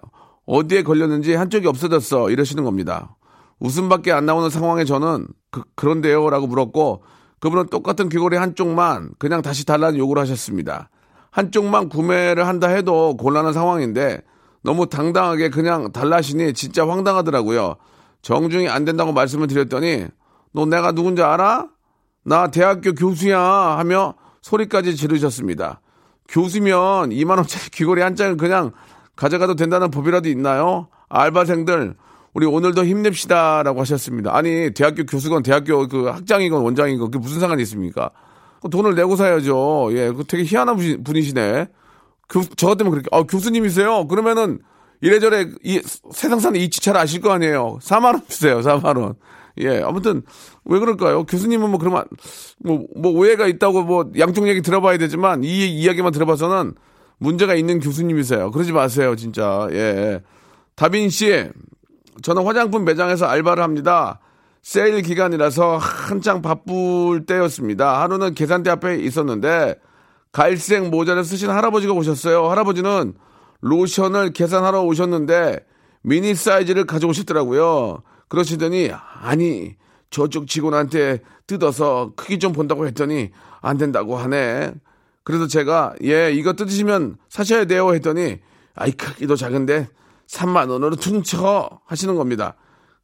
어디에 0.45 0.83
걸렸는지 0.83 1.33
한쪽이 1.33 1.65
없어졌어 1.65 2.29
이러시는 2.29 2.63
겁니다. 2.63 3.15
웃음밖에 3.59 4.11
안 4.11 4.27
나오는 4.27 4.49
상황에 4.51 4.85
저는 4.85 5.27
그, 5.49 5.63
그런데요 5.75 6.29
라고 6.29 6.45
물었고 6.45 7.03
그분은 7.39 7.67
똑같은 7.67 8.09
귀걸이 8.09 8.37
한쪽만 8.37 9.11
그냥 9.17 9.41
다시 9.41 9.65
달라는 9.65 9.97
요구를 9.97 10.21
하셨습니다. 10.21 10.89
한쪽만 11.35 11.89
구매를 11.89 12.47
한다 12.47 12.69
해도 12.69 13.17
곤란한 13.17 13.51
상황인데 13.51 14.21
너무 14.63 14.87
당당하게 14.87 15.49
그냥 15.49 15.91
달라시니 15.91 16.53
진짜 16.53 16.87
황당하더라고요. 16.87 17.75
정중히 18.21 18.69
안 18.69 18.85
된다고 18.85 19.11
말씀을 19.11 19.47
드렸더니 19.47 20.07
너 20.53 20.65
내가 20.65 20.93
누군지 20.93 21.21
알아? 21.21 21.67
나 22.23 22.49
대학교 22.51 22.93
교수야 22.93 23.37
하며 23.37 24.13
소리까지 24.41 24.95
지르셨습니다. 24.95 25.81
교수면 26.29 27.09
2만원짜리 27.09 27.69
귀걸이 27.75 28.01
한 28.01 28.15
장을 28.15 28.37
그냥 28.37 28.71
가져가도 29.17 29.55
된다는 29.55 29.91
법이라도 29.91 30.29
있나요? 30.29 30.87
알바생들, 31.09 31.95
우리 32.33 32.45
오늘도 32.45 32.85
힘냅시다. 32.85 33.63
라고 33.63 33.81
하셨습니다. 33.81 34.35
아니, 34.35 34.71
대학교 34.73 35.05
교수건 35.05 35.43
대학교 35.43 35.87
그 35.87 36.05
학장이건 36.05 36.61
원장이건 36.61 37.11
그게 37.11 37.19
무슨 37.19 37.41
상관이 37.41 37.61
있습니까? 37.63 38.11
그 38.65 38.69
돈을 38.71 38.95
내고 38.95 39.15
사야죠. 39.15 39.89
예, 39.91 40.11
그 40.11 40.23
되게 40.23 40.43
희한한 40.43 40.75
분이- 40.77 41.05
분이시네. 41.05 41.67
교, 42.27 42.41
저 42.57 42.67
같으면 42.69 42.91
그렇게, 42.91 43.07
아, 43.11 43.21
교수님이세요? 43.21 44.07
그러면은 44.07 44.57
이래저래 45.01 45.45
이 45.63 45.79
세상 46.11 46.39
사는 46.39 46.59
이치 46.59 46.81
잘 46.81 46.97
아실 46.97 47.21
거 47.21 47.31
아니에요. 47.31 47.77
4만원 47.79 48.27
주세요, 48.27 48.61
4만원. 48.61 49.17
예, 49.59 49.81
아무튼 49.83 50.23
왜 50.65 50.79
그럴까요? 50.79 51.25
교수님은 51.25 51.69
뭐 51.69 51.77
그러면 51.77 52.05
뭐, 52.57 52.85
뭐 52.95 53.11
오해가 53.11 53.45
있다고 53.45 53.83
뭐 53.83 54.09
양쪽 54.17 54.47
얘기 54.47 54.61
들어봐야 54.63 54.97
되지만 54.97 55.43
이 55.43 55.67
이야기만 55.67 56.11
들어봐서는 56.11 56.73
문제가 57.19 57.53
있는 57.53 57.79
교수님이세요. 57.79 58.49
그러지 58.49 58.71
마세요, 58.71 59.15
진짜. 59.15 59.67
예. 59.71 60.21
다빈 60.75 61.09
씨, 61.11 61.49
저는 62.23 62.43
화장품 62.43 62.83
매장에서 62.83 63.27
알바를 63.27 63.61
합니다. 63.63 64.19
세일 64.65 65.03
기간이라서 65.03 65.77
한창 65.77 66.41
바쁠 66.41 67.27
때였습니다. 67.27 68.01
하루는 68.01 68.33
계산대 68.33 68.71
앞에 68.71 68.97
있었는데 68.97 69.79
갈색 70.31 70.89
모자를 70.89 71.23
쓰신 71.23 71.51
할아버지가 71.51 71.93
오셨어요. 71.93 72.49
할아버지는 72.49 73.13
로션을 73.61 74.33
계산하러 74.33 74.81
오셨는데 74.81 75.59
미니 76.01 76.33
사이즈를 76.33 76.87
가져오셨더라고요. 76.87 78.01
그러시더니 78.27 78.89
아니 79.21 79.75
저쪽 80.09 80.47
직원한테 80.47 81.19
뜯어서 81.45 82.13
크기 82.15 82.39
좀 82.39 82.51
본다고 82.51 82.87
했더니 82.87 83.29
안 83.61 83.77
된다고 83.77 84.17
하네. 84.17 84.73
그래서 85.23 85.45
제가 85.45 85.93
예 86.03 86.31
이거 86.33 86.53
뜯으시면 86.53 87.17
사셔야 87.29 87.65
돼요 87.65 87.93
했더니 87.93 88.39
아이 88.73 88.91
크기도 88.93 89.35
작은데 89.35 89.89
3만 90.27 90.71
원으로 90.71 90.95
퉁쳐 90.95 91.81
하시는 91.85 92.15
겁니다. 92.15 92.55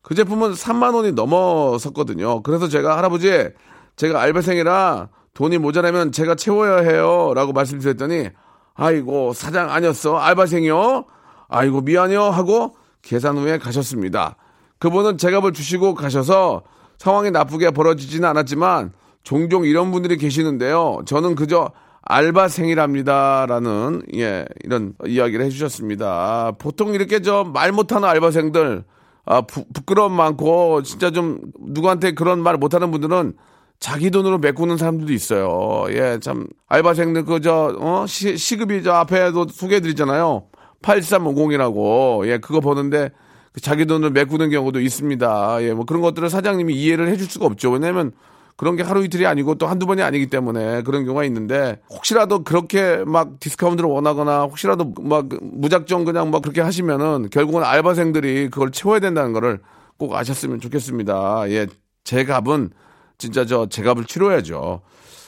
그 0.02 0.16
제품은 0.16 0.54
3만 0.54 0.96
원이 0.96 1.12
넘어섰거든요. 1.14 2.42
그래서 2.42 2.68
제가 2.68 2.98
할아버지 2.98 3.50
제가 3.96 4.22
알바생이라 4.22 5.10
돈이 5.34 5.58
모자라면 5.60 6.12
제가 6.12 6.36
채워야 6.36 6.78
해요. 6.78 7.34
라고 7.36 7.54
말씀드렸더니 7.54 8.30
아이고 8.74 9.34
사장 9.34 9.70
아니었어 9.72 10.18
알바생이요. 10.18 11.06
아이고 11.50 11.82
미안해요 11.82 12.24
하고 12.24 12.76
계산 13.02 13.38
후에 13.38 13.58
가셨습니다. 13.58 14.36
그분은 14.80 15.18
제값을 15.18 15.54
주시고 15.54 15.94
가셔서 15.96 16.64
상황이 16.98 17.30
나쁘게 17.32 17.72
벌어지지는 17.72 18.28
않았지만 18.30 18.94
종종 19.24 19.66
이런 19.66 19.92
분들이 19.92 20.18
계시는데요. 20.18 21.02
저는 21.06 21.36
그저 21.36 21.72
알바생이랍니다라는 22.04 24.02
예 24.16 24.46
이런 24.64 24.94
이야기를 25.06 25.46
해주셨습니다. 25.46 26.54
보통 26.58 26.94
이렇게 26.94 27.22
저 27.22 27.44
말 27.44 27.72
못하는 27.72 28.08
알바생들 28.08 28.84
아 29.32 29.40
부, 29.40 29.64
부끄러움 29.74 30.12
많고 30.12 30.84
진짜 30.84 31.10
좀 31.10 31.40
누구한테 31.58 32.12
그런 32.12 32.42
말 32.44 32.58
못하는 32.58 32.92
분들은 32.92 33.32
자기 33.80 34.12
돈으로 34.12 34.40
메꾸는 34.40 34.76
사람들도 34.76 35.14
있어요. 35.14 35.86
예, 35.92 36.20
참 36.22 36.48
알바생들 36.68 37.24
그저 37.24 37.74
어? 37.80 38.06
시, 38.08 38.36
시급이 38.36 38.84
저 38.84 38.92
앞에도 38.92 39.48
소개해드리잖아요. 39.48 40.48
8350이라고 40.82 42.28
예 42.28 42.40
그거 42.40 42.60
보는데 42.60 43.10
그 43.54 43.62
자기 43.62 43.86
돈을 43.86 44.10
메꾸는 44.10 44.50
경우도 44.50 44.82
있습니다. 44.82 45.64
예, 45.64 45.74
뭐 45.74 45.86
그런 45.86 46.02
것들을 46.02 46.30
사장님이 46.30 46.74
이해를 46.76 47.08
해줄 47.08 47.28
수가 47.28 47.46
없죠. 47.46 47.72
왜냐하면 47.72 48.12
그런 48.58 48.76
게 48.76 48.84
하루 48.84 49.04
이틀이 49.04 49.26
아니고 49.26 49.56
또 49.56 49.68
한두 49.68 49.86
번이 49.86 50.02
아니기 50.02 50.28
때문에 50.28 50.84
그런 50.84 51.04
경우가 51.06 51.24
있는데 51.26 51.80
혹시라도 51.90 52.44
그렇게 52.44 52.98
막 53.06 53.40
디스카운트를 53.40 53.90
원하거나 53.90 54.44
혹시라도 54.44 54.94
막 55.02 55.28
무작정 55.42 56.06
그냥 56.06 56.30
막 56.32 56.42
그렇게 56.42 56.62
하시면은 56.62 57.30
결국은 57.32 57.64
알바생들이 57.64 58.50
그걸 58.50 58.72
채워야 58.72 59.00
된다는 59.00 59.34
거를 59.34 59.60
꼭 59.98 60.16
아셨으면 60.16 60.60
좋겠습니다. 60.60 61.50
예, 61.50 61.68
제 62.04 62.24
값은 62.24 62.72
진짜 63.18 63.46
저 63.46 63.68
제 63.68 63.84
값을 63.84 64.06
치러야죠. 64.06 64.82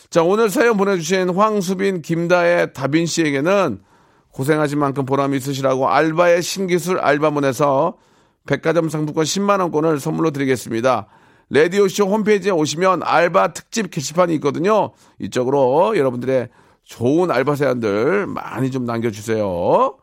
자, 0.10 0.22
오늘 0.22 0.50
사연 0.52 0.78
보내주신 0.78 1.30
황수빈, 1.32 2.04
김다혜, 2.04 2.72
다빈 2.74 3.08
씨에게는 3.08 3.80
고생하신 4.32 4.78
만큼 4.78 5.06
보람 5.06 5.34
있으시라고 5.34 5.90
알바의 5.90 6.44
신기술 6.44 7.00
알바문에서 7.00 7.98
백화점 8.46 8.90
상품권 8.90 9.24
10만원권을 9.24 10.00
선물로 10.00 10.32
드리겠습니다. 10.32 11.08
라디오쇼 11.49 12.06
홈페이지에 12.06 12.51
오시면 12.51 13.03
알바 13.03 13.53
특집 13.53 13.91
게시판이 13.91 14.34
있거든요. 14.36 14.91
이쪽으로 15.19 15.97
여러분들의 15.97 16.49
좋은 16.84 17.32
알바 17.32 17.56
사연들 17.56 18.27
많이 18.27 18.71
좀 18.71 18.86
남겨주세요. 18.86 19.97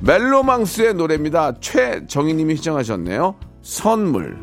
멜로망스의 0.00 0.94
노래입니다. 0.94 1.60
최정희님이 1.60 2.56
시청하셨네요. 2.56 3.36
선물. 3.62 4.36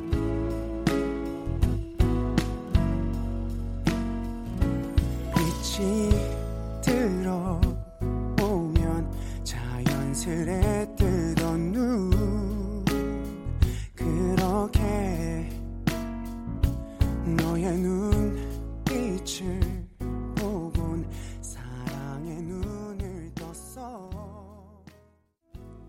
빛이 5.36 6.10
들어오면 6.81 7.62
자연스레 9.43 10.61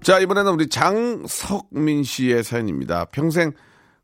자, 0.03 0.19
이번에는 0.19 0.53
우리 0.53 0.69
장석민 0.69 2.03
씨의 2.03 2.43
사연입니다. 2.45 3.07
평생 3.07 3.53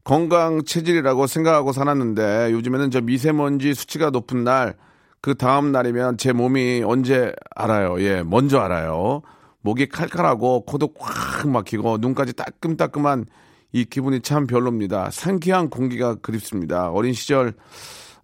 건강 0.04 0.64
체질이라고 0.64 1.26
생각하고 1.26 1.72
살았는데 1.72 2.52
요즘에는 2.52 2.90
저 2.90 3.00
미세먼지 3.00 3.74
수치가 3.74 4.10
높은 4.10 4.44
날 4.44 4.74
그 5.20 5.34
다음 5.34 5.72
날이면 5.72 6.16
제 6.16 6.32
몸이 6.32 6.82
언제 6.84 7.32
알아요. 7.54 8.00
예, 8.00 8.22
먼저 8.22 8.60
알아요. 8.60 9.22
목이 9.60 9.88
칼칼하고 9.88 10.64
코도 10.64 10.94
꽉 10.94 11.48
막히고 11.48 11.98
눈까지 11.98 12.34
따끔따끔한 12.34 13.26
이 13.72 13.84
기분이 13.84 14.20
참 14.20 14.46
별로입니다. 14.46 15.10
상쾌한 15.10 15.68
공기가 15.68 16.14
그립습니다. 16.14 16.90
어린 16.90 17.12
시절 17.12 17.54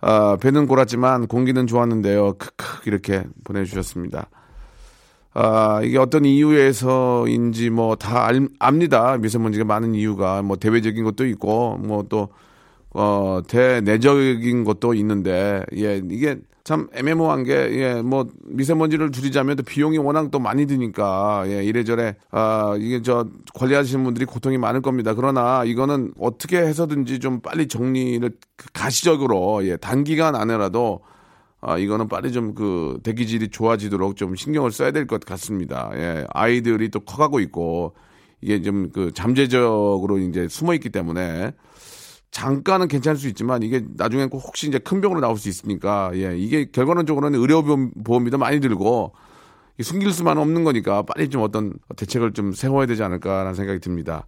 아, 0.00 0.36
배는 0.40 0.66
골았지만 0.66 1.26
공기는 1.26 1.66
좋았는데요. 1.66 2.34
크크 2.34 2.88
이렇게 2.88 3.24
보내주셨습니다. 3.42 4.28
아, 5.34 5.80
이게 5.82 5.98
어떤 5.98 6.24
이유에서인지 6.24 7.70
뭐 7.70 7.96
다 7.96 8.28
압니다. 8.60 9.16
미세먼지가 9.18 9.64
많은 9.64 9.94
이유가 9.94 10.42
뭐 10.42 10.56
대외적인 10.56 11.04
것도 11.04 11.26
있고 11.26 11.76
뭐 11.78 12.04
또 12.08 12.28
어, 12.90 13.40
대내적인 13.48 14.64
것도 14.64 14.94
있는데 14.94 15.64
예, 15.76 16.00
이게 16.10 16.38
참 16.62 16.88
애매모호한 16.94 17.44
게 17.44 17.52
예, 17.72 18.02
뭐 18.02 18.26
미세먼지를 18.44 19.10
줄이자면 19.10 19.56
또 19.56 19.62
비용이 19.64 19.98
워낙 19.98 20.30
또 20.30 20.38
많이 20.38 20.66
드니까 20.66 21.44
예, 21.48 21.64
이래저래 21.64 22.14
아, 22.30 22.76
이게 22.78 23.02
저 23.02 23.26
관리하시는 23.54 24.04
분들이 24.04 24.24
고통이 24.26 24.58
많을 24.58 24.80
겁니다. 24.82 25.14
그러나 25.14 25.64
이거는 25.64 26.12
어떻게 26.20 26.58
해서든지 26.58 27.18
좀 27.18 27.40
빨리 27.40 27.66
정리를 27.68 28.30
그 28.56 28.66
가시적으로 28.72 29.66
예, 29.66 29.76
단기간 29.76 30.36
안에라도 30.36 31.00
아, 31.66 31.78
이거는 31.78 32.08
빨리 32.08 32.32
좀 32.32 32.54
그 32.54 32.98
대기질이 33.02 33.48
좋아지도록 33.48 34.16
좀 34.16 34.34
신경을 34.36 34.70
써야 34.70 34.90
될 34.92 35.06
것 35.06 35.24
같습니다. 35.24 35.90
예, 35.94 36.26
아이들이 36.32 36.88
또 36.90 37.00
커가고 37.00 37.40
있고 37.40 37.94
이게 38.40 38.60
좀 38.62 38.90
그 38.92 39.12
잠재적으로 39.12 40.18
이제 40.18 40.46
숨어 40.48 40.74
있기 40.74 40.90
때문에 40.90 41.52
잠깐은 42.30 42.88
괜찮을 42.88 43.16
수 43.16 43.28
있지만 43.28 43.62
이게 43.62 43.82
나중에 43.96 44.26
꼭 44.26 44.38
혹시 44.38 44.66
이제 44.68 44.78
큰 44.78 45.00
병으로 45.00 45.20
나올 45.20 45.36
수 45.38 45.48
있으니까 45.48 46.10
예, 46.14 46.36
이게 46.36 46.66
결과론적으로는 46.70 47.38
의료보험이 47.40 48.30
더 48.30 48.38
많이 48.38 48.60
들고 48.60 49.12
이 49.78 49.82
숨길 49.82 50.12
수만 50.12 50.38
없는 50.38 50.64
거니까 50.64 51.02
빨리 51.02 51.28
좀 51.30 51.42
어떤 51.42 51.72
대책을 51.96 52.32
좀 52.32 52.52
세워야 52.52 52.86
되지 52.86 53.02
않을까라는 53.02 53.54
생각이 53.54 53.80
듭니다. 53.80 54.26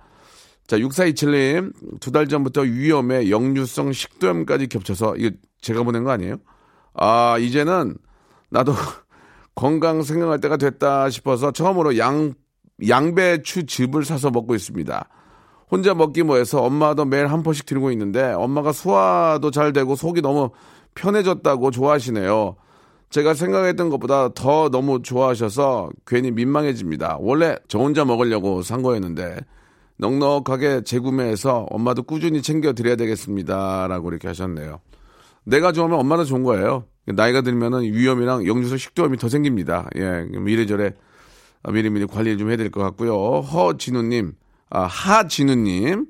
자, 0.67 0.77
6427님, 0.79 1.73
두 2.01 2.11
달 2.11 2.27
전부터 2.27 2.63
위염에 2.63 3.31
역류성 3.31 3.93
식도염까지 3.93 4.67
겹쳐서, 4.67 5.15
이거 5.17 5.31
제가 5.61 5.85
보낸 5.85 6.03
거 6.03 6.11
아니에요? 6.11 6.39
아, 6.97 7.37
이제는 7.39 7.97
나도 8.51 8.73
건강 9.55 10.03
생각할 10.03 10.41
때가 10.41 10.57
됐다 10.57 11.11
싶어서 11.11 11.51
처음으로 11.51 11.99
양, 11.99 12.35
양배추 12.87 13.67
즙을 13.67 14.05
사서 14.05 14.31
먹고 14.31 14.55
있습니다. 14.55 15.09
혼자 15.71 15.95
먹기 15.95 16.23
뭐해서 16.23 16.63
엄마도 16.63 17.05
매일 17.05 17.27
한 17.27 17.43
포씩 17.43 17.67
들고 17.67 17.91
있는데 17.93 18.23
엄마가 18.33 18.73
소화도 18.73 19.51
잘 19.51 19.73
되고 19.73 19.97
속이 19.97 20.23
너무 20.23 20.51
편해졌다고 20.95 21.71
좋아하시네요. 21.71 22.57
제가 23.11 23.35
생각했던 23.35 23.89
것보다 23.91 24.31
더 24.35 24.69
너무 24.69 25.03
좋아하셔서 25.03 25.91
괜히 26.07 26.31
민망해집니다. 26.31 27.19
원래 27.21 27.57
저 27.69 27.79
혼자 27.79 28.05
먹으려고 28.05 28.63
산 28.63 28.83
거였는데 28.83 29.39
넉넉하게 29.99 30.83
재구매해서 30.83 31.67
엄마도 31.71 32.03
꾸준히 32.03 32.43
챙겨 32.43 32.73
드려야 32.73 32.97
되겠습니다. 32.97 33.87
라고 33.89 34.11
이렇게 34.11 34.29
하셨네요. 34.29 34.81
내가 35.47 35.73
좋으면 35.73 35.99
엄마도 35.99 36.25
좋은 36.25 36.43
거예요. 36.43 36.85
나이가 37.07 37.41
들면은 37.41 37.83
위염이랑 37.83 38.47
역류성 38.47 38.79
식도염이 38.79 39.17
더 39.17 39.29
생깁니다. 39.29 39.89
예, 39.97 40.27
이래저래 40.47 40.93
미리미리 41.69 42.07
관리 42.07 42.37
좀 42.37 42.49
해야 42.49 42.57
될 42.57 42.71
것 42.71 42.81
같고요. 42.83 43.41
허진우님, 43.41 44.33
아, 44.71 44.83
하진우님, 44.83 46.07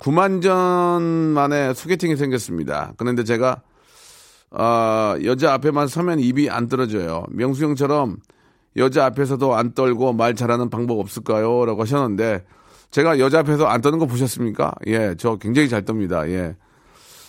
9만 0.00 0.42
전 0.42 1.02
만에 1.02 1.74
소개팅이 1.74 2.16
생겼습니다. 2.16 2.92
그런데 2.96 3.22
제가 3.24 3.62
아, 4.50 5.16
여자 5.24 5.52
앞에만 5.54 5.86
서면 5.88 6.18
입이 6.20 6.50
안 6.50 6.68
떨어져요. 6.68 7.24
명수 7.30 7.64
형처럼 7.64 8.16
여자 8.76 9.06
앞에서도 9.06 9.54
안 9.54 9.74
떨고 9.74 10.12
말 10.12 10.34
잘하는 10.34 10.70
방법 10.70 10.98
없을까요? 10.98 11.64
라고 11.66 11.82
하셨는데 11.82 12.44
제가 12.90 13.18
여자 13.18 13.40
앞에서 13.40 13.66
안 13.66 13.80
떠는 13.80 13.98
거 13.98 14.06
보셨습니까? 14.06 14.72
예, 14.88 15.14
저 15.18 15.36
굉장히 15.36 15.68
잘 15.68 15.82
떱니다. 15.84 16.28
예. 16.30 16.56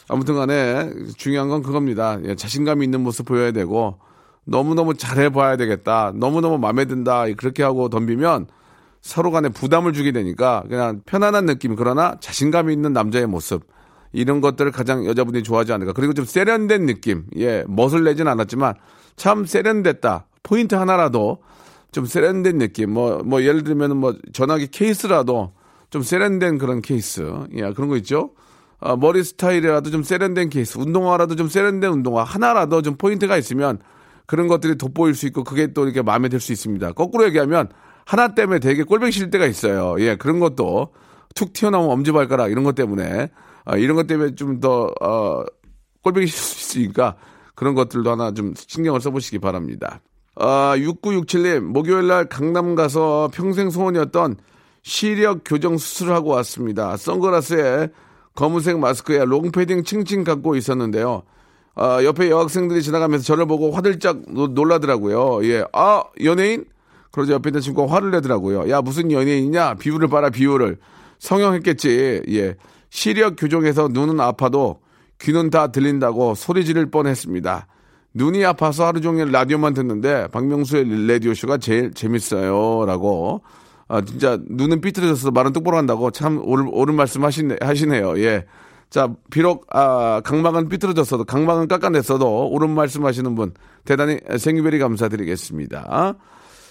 아무튼 0.10 0.36
간에 0.36 0.90
중요한 1.18 1.50
건 1.50 1.62
그겁니다. 1.62 2.20
예, 2.24 2.36
자신감이 2.36 2.84
있는 2.86 3.02
모습 3.02 3.26
보여야 3.26 3.52
되고 3.52 4.00
너무너무 4.46 4.94
잘해봐야 4.94 5.58
되겠다. 5.58 6.14
너무너무 6.16 6.58
마음에 6.58 6.86
든다. 6.86 7.26
그렇게 7.36 7.64
하고 7.64 7.90
덤비면 7.90 8.48
서로 9.02 9.32
간에 9.32 9.50
부담을 9.50 9.94
주게 9.94 10.12
되니까 10.12 10.64
그냥 10.70 11.02
편안한 11.06 11.46
느낌 11.46 11.76
그러나 11.76 12.16
자신감이 12.20 12.74
있는 12.74 12.94
남자의 12.94 13.28
모습 13.28 13.64
이런 14.14 14.42
것들을 14.42 14.72
가장 14.72 15.06
여자분이 15.06 15.44
좋아하지 15.44 15.74
않을까. 15.74 15.94
그리고 15.94 16.14
좀 16.14 16.26
세련된 16.26 16.86
느낌. 16.86 17.26
예, 17.38 17.64
멋을 17.68 18.04
내진 18.04 18.28
않았지만 18.28 18.76
참 19.16 19.46
세련됐다. 19.46 20.28
포인트 20.44 20.76
하나라도 20.76 21.40
좀 21.92 22.06
세련된 22.06 22.58
느낌. 22.58 22.94
뭐, 22.94 23.22
뭐 23.24 23.44
예를 23.44 23.64
들면 23.64 23.98
뭐 23.98 24.16
전화기 24.32 24.68
케이스라도 24.68 25.52
좀 25.90 26.02
세련된 26.04 26.58
그런 26.58 26.82
케이스. 26.82 27.22
예, 27.54 27.74
그런 27.74 27.90
거 27.90 27.98
있죠. 27.98 28.32
아, 28.80 28.96
머리 28.96 29.24
스타일이라도 29.24 29.90
좀 29.92 30.04
세련된 30.04 30.50
케이스. 30.50 30.78
운동화라도 30.78 31.36
좀 31.36 31.48
세련된 31.48 31.92
운동화. 31.92 32.24
하나라도 32.24 32.82
좀 32.82 32.96
포인트가 32.96 33.38
있으면 33.38 33.80
그런 34.26 34.48
것들이 34.48 34.78
돋보일 34.78 35.16
수 35.16 35.26
있고 35.28 35.44
그게 35.44 35.74
또 35.74 35.86
이렇게 35.86 36.02
마음에 36.02 36.30
들 36.30 36.40
수 36.40 36.52
있습니다. 36.52 36.92
거꾸로 36.94 37.26
얘기하면 37.26 37.70
하나 38.06 38.36
때문에 38.36 38.60
되게 38.60 38.84
꼴뵈기 38.84 39.12
싫을 39.12 39.30
때가 39.32 39.46
있어요. 39.46 39.96
예, 40.00 40.16
그런 40.16 40.40
것도 40.40 40.94
툭 41.36 41.54
튀어나온 41.54 41.90
엄지발가락 41.92 42.52
이런 42.52 42.64
것 42.64 42.76
때문에 42.76 43.30
아, 43.66 43.78
이런 43.78 43.96
것 43.96 44.08
때문에 44.08 44.36
좀 44.36 44.60
더 44.60 44.92
어, 45.02 45.44
꼴뵈기 46.04 46.28
싫을 46.28 46.67
수 46.67 46.78
있으니까 46.80 47.16
그런 47.56 47.74
것들도 47.76 48.10
하나 48.12 48.32
좀 48.34 48.54
신경을 48.56 49.02
써보시기 49.02 49.40
바랍니다. 49.40 50.00
아, 50.36 50.76
6967님, 50.78 51.62
목요일 51.62 52.08
날 52.08 52.26
강남 52.30 52.76
가서 52.76 53.30
평생 53.34 53.70
소원이었던 53.72 54.36
시력 54.84 55.42
교정 55.44 55.78
수술을 55.78 56.14
하고 56.14 56.30
왔습니다. 56.32 56.96
선글라스에 56.96 57.90
검은색 58.38 58.78
마스크에 58.78 59.26
롱패딩 59.26 59.84
칭칭 59.84 60.24
감고 60.24 60.56
있었는데요. 60.56 61.24
아, 61.74 62.04
옆에 62.04 62.30
여학생들이 62.30 62.84
지나가면서 62.84 63.26
저를 63.26 63.48
보고 63.48 63.72
화들짝 63.72 64.22
노- 64.32 64.46
놀라더라고요. 64.48 65.44
예, 65.46 65.66
아, 65.74 66.04
연예인? 66.24 66.66
그러자 67.12 67.34
옆에 67.34 67.50
있는 67.50 67.62
친구가 67.62 67.92
화를 67.92 68.12
내더라고요. 68.12 68.70
야, 68.70 68.82
무슨 68.82 69.12
연예인이냐? 69.12 69.76
비율을 69.76 70.08
봐라, 70.08 70.30
비율을. 70.30 70.78
성형했겠지. 71.18 72.22
예. 72.30 72.56
시력 72.92 73.36
교정에서 73.38 73.88
눈은 73.92 74.20
아파도 74.20 74.82
귀는 75.20 75.50
다 75.50 75.72
들린다고 75.72 76.36
소리 76.36 76.64
지를 76.64 76.92
뻔 76.92 77.08
했습니다. 77.08 77.66
눈이 78.14 78.46
아파서 78.46 78.86
하루 78.86 79.02
종일 79.02 79.32
라디오만 79.32 79.74
듣는데 79.74 80.28
박명수의 80.28 81.08
라디오쇼가 81.08 81.58
제일 81.58 81.92
재밌어요. 81.92 82.86
라고 82.86 83.42
아, 83.88 84.02
진짜 84.02 84.38
눈은 84.48 84.82
삐뚤어져서 84.82 85.32
말은 85.32 85.54
똑바로 85.54 85.78
한다고 85.78 86.12
참 86.12 86.42
옳은, 86.44 86.70
옳은 86.72 86.96
말씀 86.96 87.24
하시네, 87.24 87.58
하시네요. 87.62 88.20
예. 88.20 88.46
자, 88.90 89.14
비록, 89.32 89.66
아, 89.70 90.22
각막은 90.24 90.70
삐뚤어졌어도, 90.70 91.26
각막은 91.26 91.68
깎아냈어도 91.68 92.50
옳은 92.50 92.70
말씀 92.70 93.06
하시는 93.06 93.36
분 93.36 93.54
대단히 93.86 94.20
생유별이 94.38 94.80
감사드리겠습니다. 94.80 96.16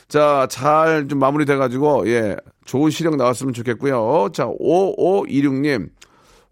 자, 0.08 0.46
잘 0.50 1.08
좀 1.08 1.18
마무리 1.18 1.44
돼가지고, 1.44 2.08
예, 2.08 2.36
좋은 2.64 2.90
시력 2.90 3.16
나왔으면 3.16 3.52
좋겠고요. 3.52 4.30
자, 4.32 4.46
5526님. 4.46 5.90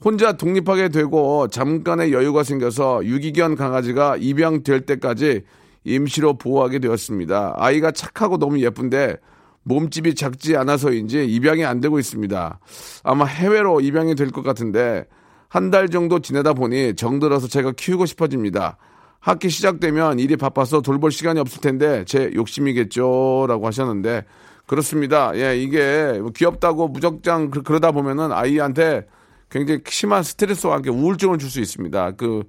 혼자 0.05 0.33
독립하게 0.33 0.91
되고 0.91 1.49
잠깐의 1.49 2.13
여유가 2.13 2.43
생겨서 2.43 3.05
유기견 3.07 3.57
강아지가 3.57 4.17
입양될 4.19 4.83
때까지 4.83 5.45
임시로 5.85 6.37
보호하게 6.37 6.79
되었습니다. 6.79 7.55
아이가 7.57 7.91
착하고 7.91 8.37
너무 8.37 8.61
예쁜데 8.61 9.17
몸집이 9.65 10.15
작지 10.15 10.57
않아서인지 10.57 11.25
입양이 11.27 11.65
안 11.65 11.81
되고 11.81 11.99
있습니다. 11.99 12.59
아마 13.03 13.25
해외로 13.25 13.81
입양이 13.81 14.15
될 14.15 14.31
것 14.31 14.43
같은데 14.43 15.07
한 15.49 15.71
달 15.71 15.89
정도 15.89 16.19
지내다 16.19 16.53
보니 16.55 16.95
정들어서 16.97 17.47
제가 17.49 17.73
키우고 17.73 18.07
싶어집니다. 18.07 18.77
학기 19.21 19.49
시작되면 19.49 20.19
일이 20.19 20.37
바빠서 20.37 20.81
돌볼 20.83 21.11
시간이 21.13 21.41
없을 21.41 21.61
텐데 21.61 22.05
제 22.07 22.31
욕심이겠죠라고 22.35 23.67
하셨는데 23.67 24.25
그렇습니다. 24.67 25.33
예, 25.37 25.57
이게 25.57 26.21
귀엽다고 26.37 26.89
무적장 26.89 27.51
그- 27.51 27.63
그러다 27.63 27.93
보면은 27.93 28.33
아이한테 28.33 29.07
굉장히 29.51 29.81
심한 29.87 30.23
스트레스와 30.23 30.75
함께 30.77 30.91
우울증을 30.91 31.39
줄 31.39 31.49
수 31.51 31.61
있습니다. 31.61 32.13
그 32.13 32.43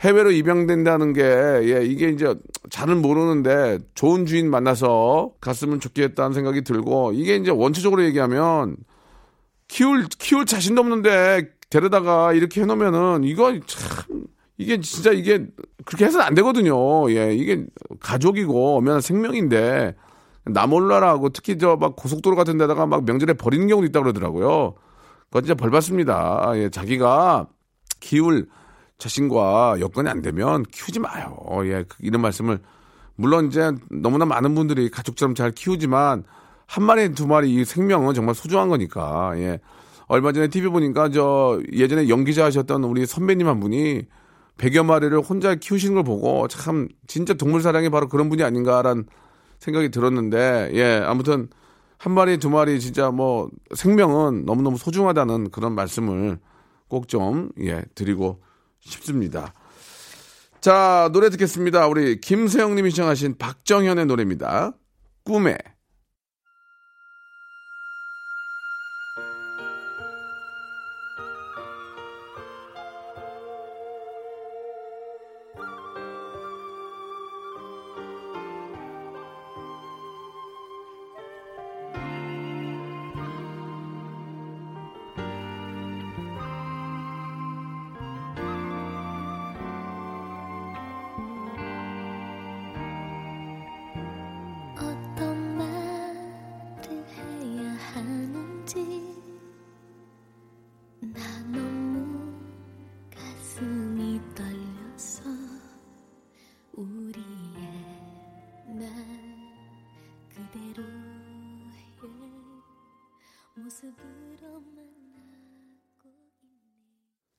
해외로 0.00 0.30
입양된다는 0.30 1.12
게 1.14 1.22
예, 1.22 1.84
이게 1.84 2.08
이제 2.10 2.34
잘은 2.70 3.00
모르는데 3.00 3.78
좋은 3.94 4.26
주인 4.26 4.50
만나서 4.50 5.32
갔으면 5.40 5.80
좋겠다는 5.80 6.34
생각이 6.34 6.62
들고 6.64 7.12
이게 7.14 7.36
이제 7.36 7.50
원초적으로 7.50 8.04
얘기하면 8.04 8.76
키울 9.68 10.06
키울 10.18 10.44
자신도 10.46 10.80
없는데 10.82 11.48
데려다가 11.70 12.32
이렇게 12.34 12.60
해놓으면은 12.60 13.24
이거 13.24 13.58
참 13.66 14.26
이게 14.58 14.80
진짜 14.80 15.12
이게 15.12 15.46
그렇게 15.84 16.04
해서는 16.04 16.26
안 16.26 16.34
되거든요. 16.34 17.10
예, 17.10 17.34
이게 17.34 17.64
가족이고 18.00 18.76
엄연한 18.76 19.00
생명인데 19.00 19.94
나 20.44 20.66
몰라라고 20.66 21.30
특히 21.30 21.58
저 21.58 21.76
막 21.76 21.96
고속도로 21.96 22.36
같은 22.36 22.58
데다가 22.58 22.86
막 22.86 23.04
명절에 23.04 23.32
버리는 23.34 23.66
경우도 23.66 23.86
있다 23.86 24.00
그러더라고요. 24.00 24.74
그건 25.28 25.42
진짜 25.42 25.54
벌 25.54 25.70
받습니다. 25.70 26.52
예, 26.56 26.68
자기가 26.68 27.48
키울 28.00 28.46
자신과 28.98 29.76
여건이 29.80 30.08
안 30.08 30.22
되면 30.22 30.62
키우지 30.64 31.00
마요. 31.00 31.36
예, 31.64 31.84
그- 31.88 31.96
이런 32.00 32.22
말씀을 32.22 32.60
물론 33.16 33.46
이제 33.48 33.72
너무나 33.90 34.24
많은 34.24 34.54
분들이 34.54 34.90
가족처럼 34.90 35.34
잘 35.34 35.50
키우지만 35.50 36.24
한 36.66 36.84
마리 36.84 37.12
두 37.12 37.26
마리 37.26 37.54
이 37.54 37.64
생명은 37.64 38.14
정말 38.14 38.34
소중한 38.34 38.68
거니까. 38.68 39.32
예. 39.36 39.60
얼마 40.08 40.32
전에 40.32 40.48
TV 40.48 40.68
보니까 40.68 41.10
저 41.10 41.60
예전에 41.72 42.08
연기자 42.08 42.44
하셨던 42.44 42.84
우리 42.84 43.06
선배님 43.06 43.46
한 43.48 43.60
분이 43.60 44.02
100여 44.58 44.84
마리를 44.84 45.18
혼자 45.20 45.54
키우시는 45.54 45.94
걸 45.96 46.04
보고 46.04 46.48
참 46.48 46.88
진짜 47.06 47.34
동물 47.34 47.60
사랑이 47.60 47.88
바로 47.90 48.08
그런 48.08 48.28
분이 48.28 48.42
아닌가라는 48.42 49.04
생각이 49.58 49.90
들었는데 49.90 50.70
예, 50.74 51.02
아무튼 51.04 51.48
한 51.98 52.12
마리 52.12 52.38
두 52.38 52.50
마리 52.50 52.78
진짜 52.80 53.10
뭐 53.10 53.48
생명은 53.74 54.44
너무너무 54.44 54.76
소중하다는 54.78 55.50
그런 55.50 55.74
말씀을 55.74 56.38
꼭 56.88 57.08
좀 57.08 57.50
예, 57.60 57.82
드리고 57.94 58.40
싶습니다. 58.86 59.52
자, 60.60 61.10
노래 61.12 61.30
듣겠습니다. 61.30 61.86
우리 61.86 62.20
김세영 62.20 62.74
님이 62.74 62.90
시청하신 62.90 63.38
박정현의 63.38 64.06
노래입니다. 64.06 64.72
꿈에. 65.24 65.56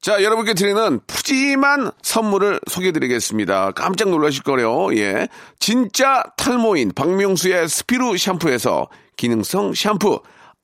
자, 0.08 0.24
여러분께 0.24 0.54
드리는 0.54 1.02
푸짐한 1.06 1.92
선물을 2.02 2.62
소개해드리겠습니다. 2.66 3.72
깜짝 3.72 4.08
놀라실 4.08 4.42
거예요. 4.44 4.88
예. 4.96 5.28
진짜 5.60 6.24
탈모인 6.38 6.94
박명수의 6.96 7.68
스피루 7.68 8.16
샴푸에서 8.16 8.88
기능성 9.18 9.74
샴푸. 9.74 10.22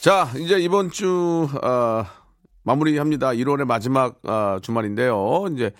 자, 0.00 0.30
이제 0.38 0.58
이번 0.58 0.90
주, 0.90 1.48
아, 1.62 2.04
마무리합니다. 2.62 3.30
1월의 3.30 3.64
마지막 3.64 4.18
아, 4.24 4.58
주말인데요. 4.62 5.46
이제 5.54 5.72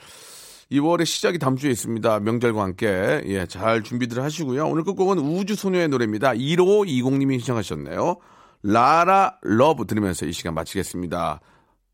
2월의 0.72 1.04
시작이 1.04 1.38
다음 1.38 1.56
주에 1.56 1.70
있습니다. 1.70 2.20
명절과 2.20 2.62
함께. 2.62 3.22
예, 3.26 3.46
잘 3.46 3.82
준비들 3.82 4.22
하시고요. 4.22 4.66
오늘 4.66 4.82
끝곡은 4.84 5.18
우주소녀의 5.18 5.88
노래입니다. 5.88 6.32
1520님이 6.32 7.38
신청하셨네요. 7.38 8.16
La 8.62 9.36
La 9.42 9.57
Love 9.57 9.86
들으면서 9.86 10.24
이 10.26 10.32
시간 10.32 10.54
마치겠습니다. 10.54 11.40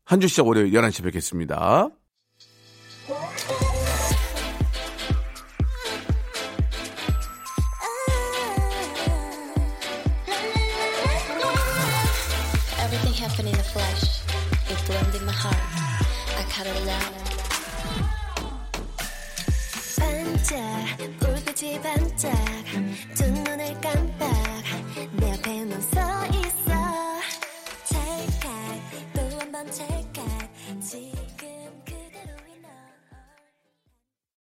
한 0.05 0.19
주 0.19 0.27
시작 0.27 0.47
월요일 0.47 0.71
11시 0.71 1.03
뵙겠습니다. 1.03 1.89
반짝 20.51 20.85
불빛이 21.19 21.81
반짝. 21.81 22.33
두 23.15 23.25
눈을 23.25 23.79
깜빡. 23.79 24.29
내 25.13 25.31
앞에 25.31 25.63
넌 25.65 25.81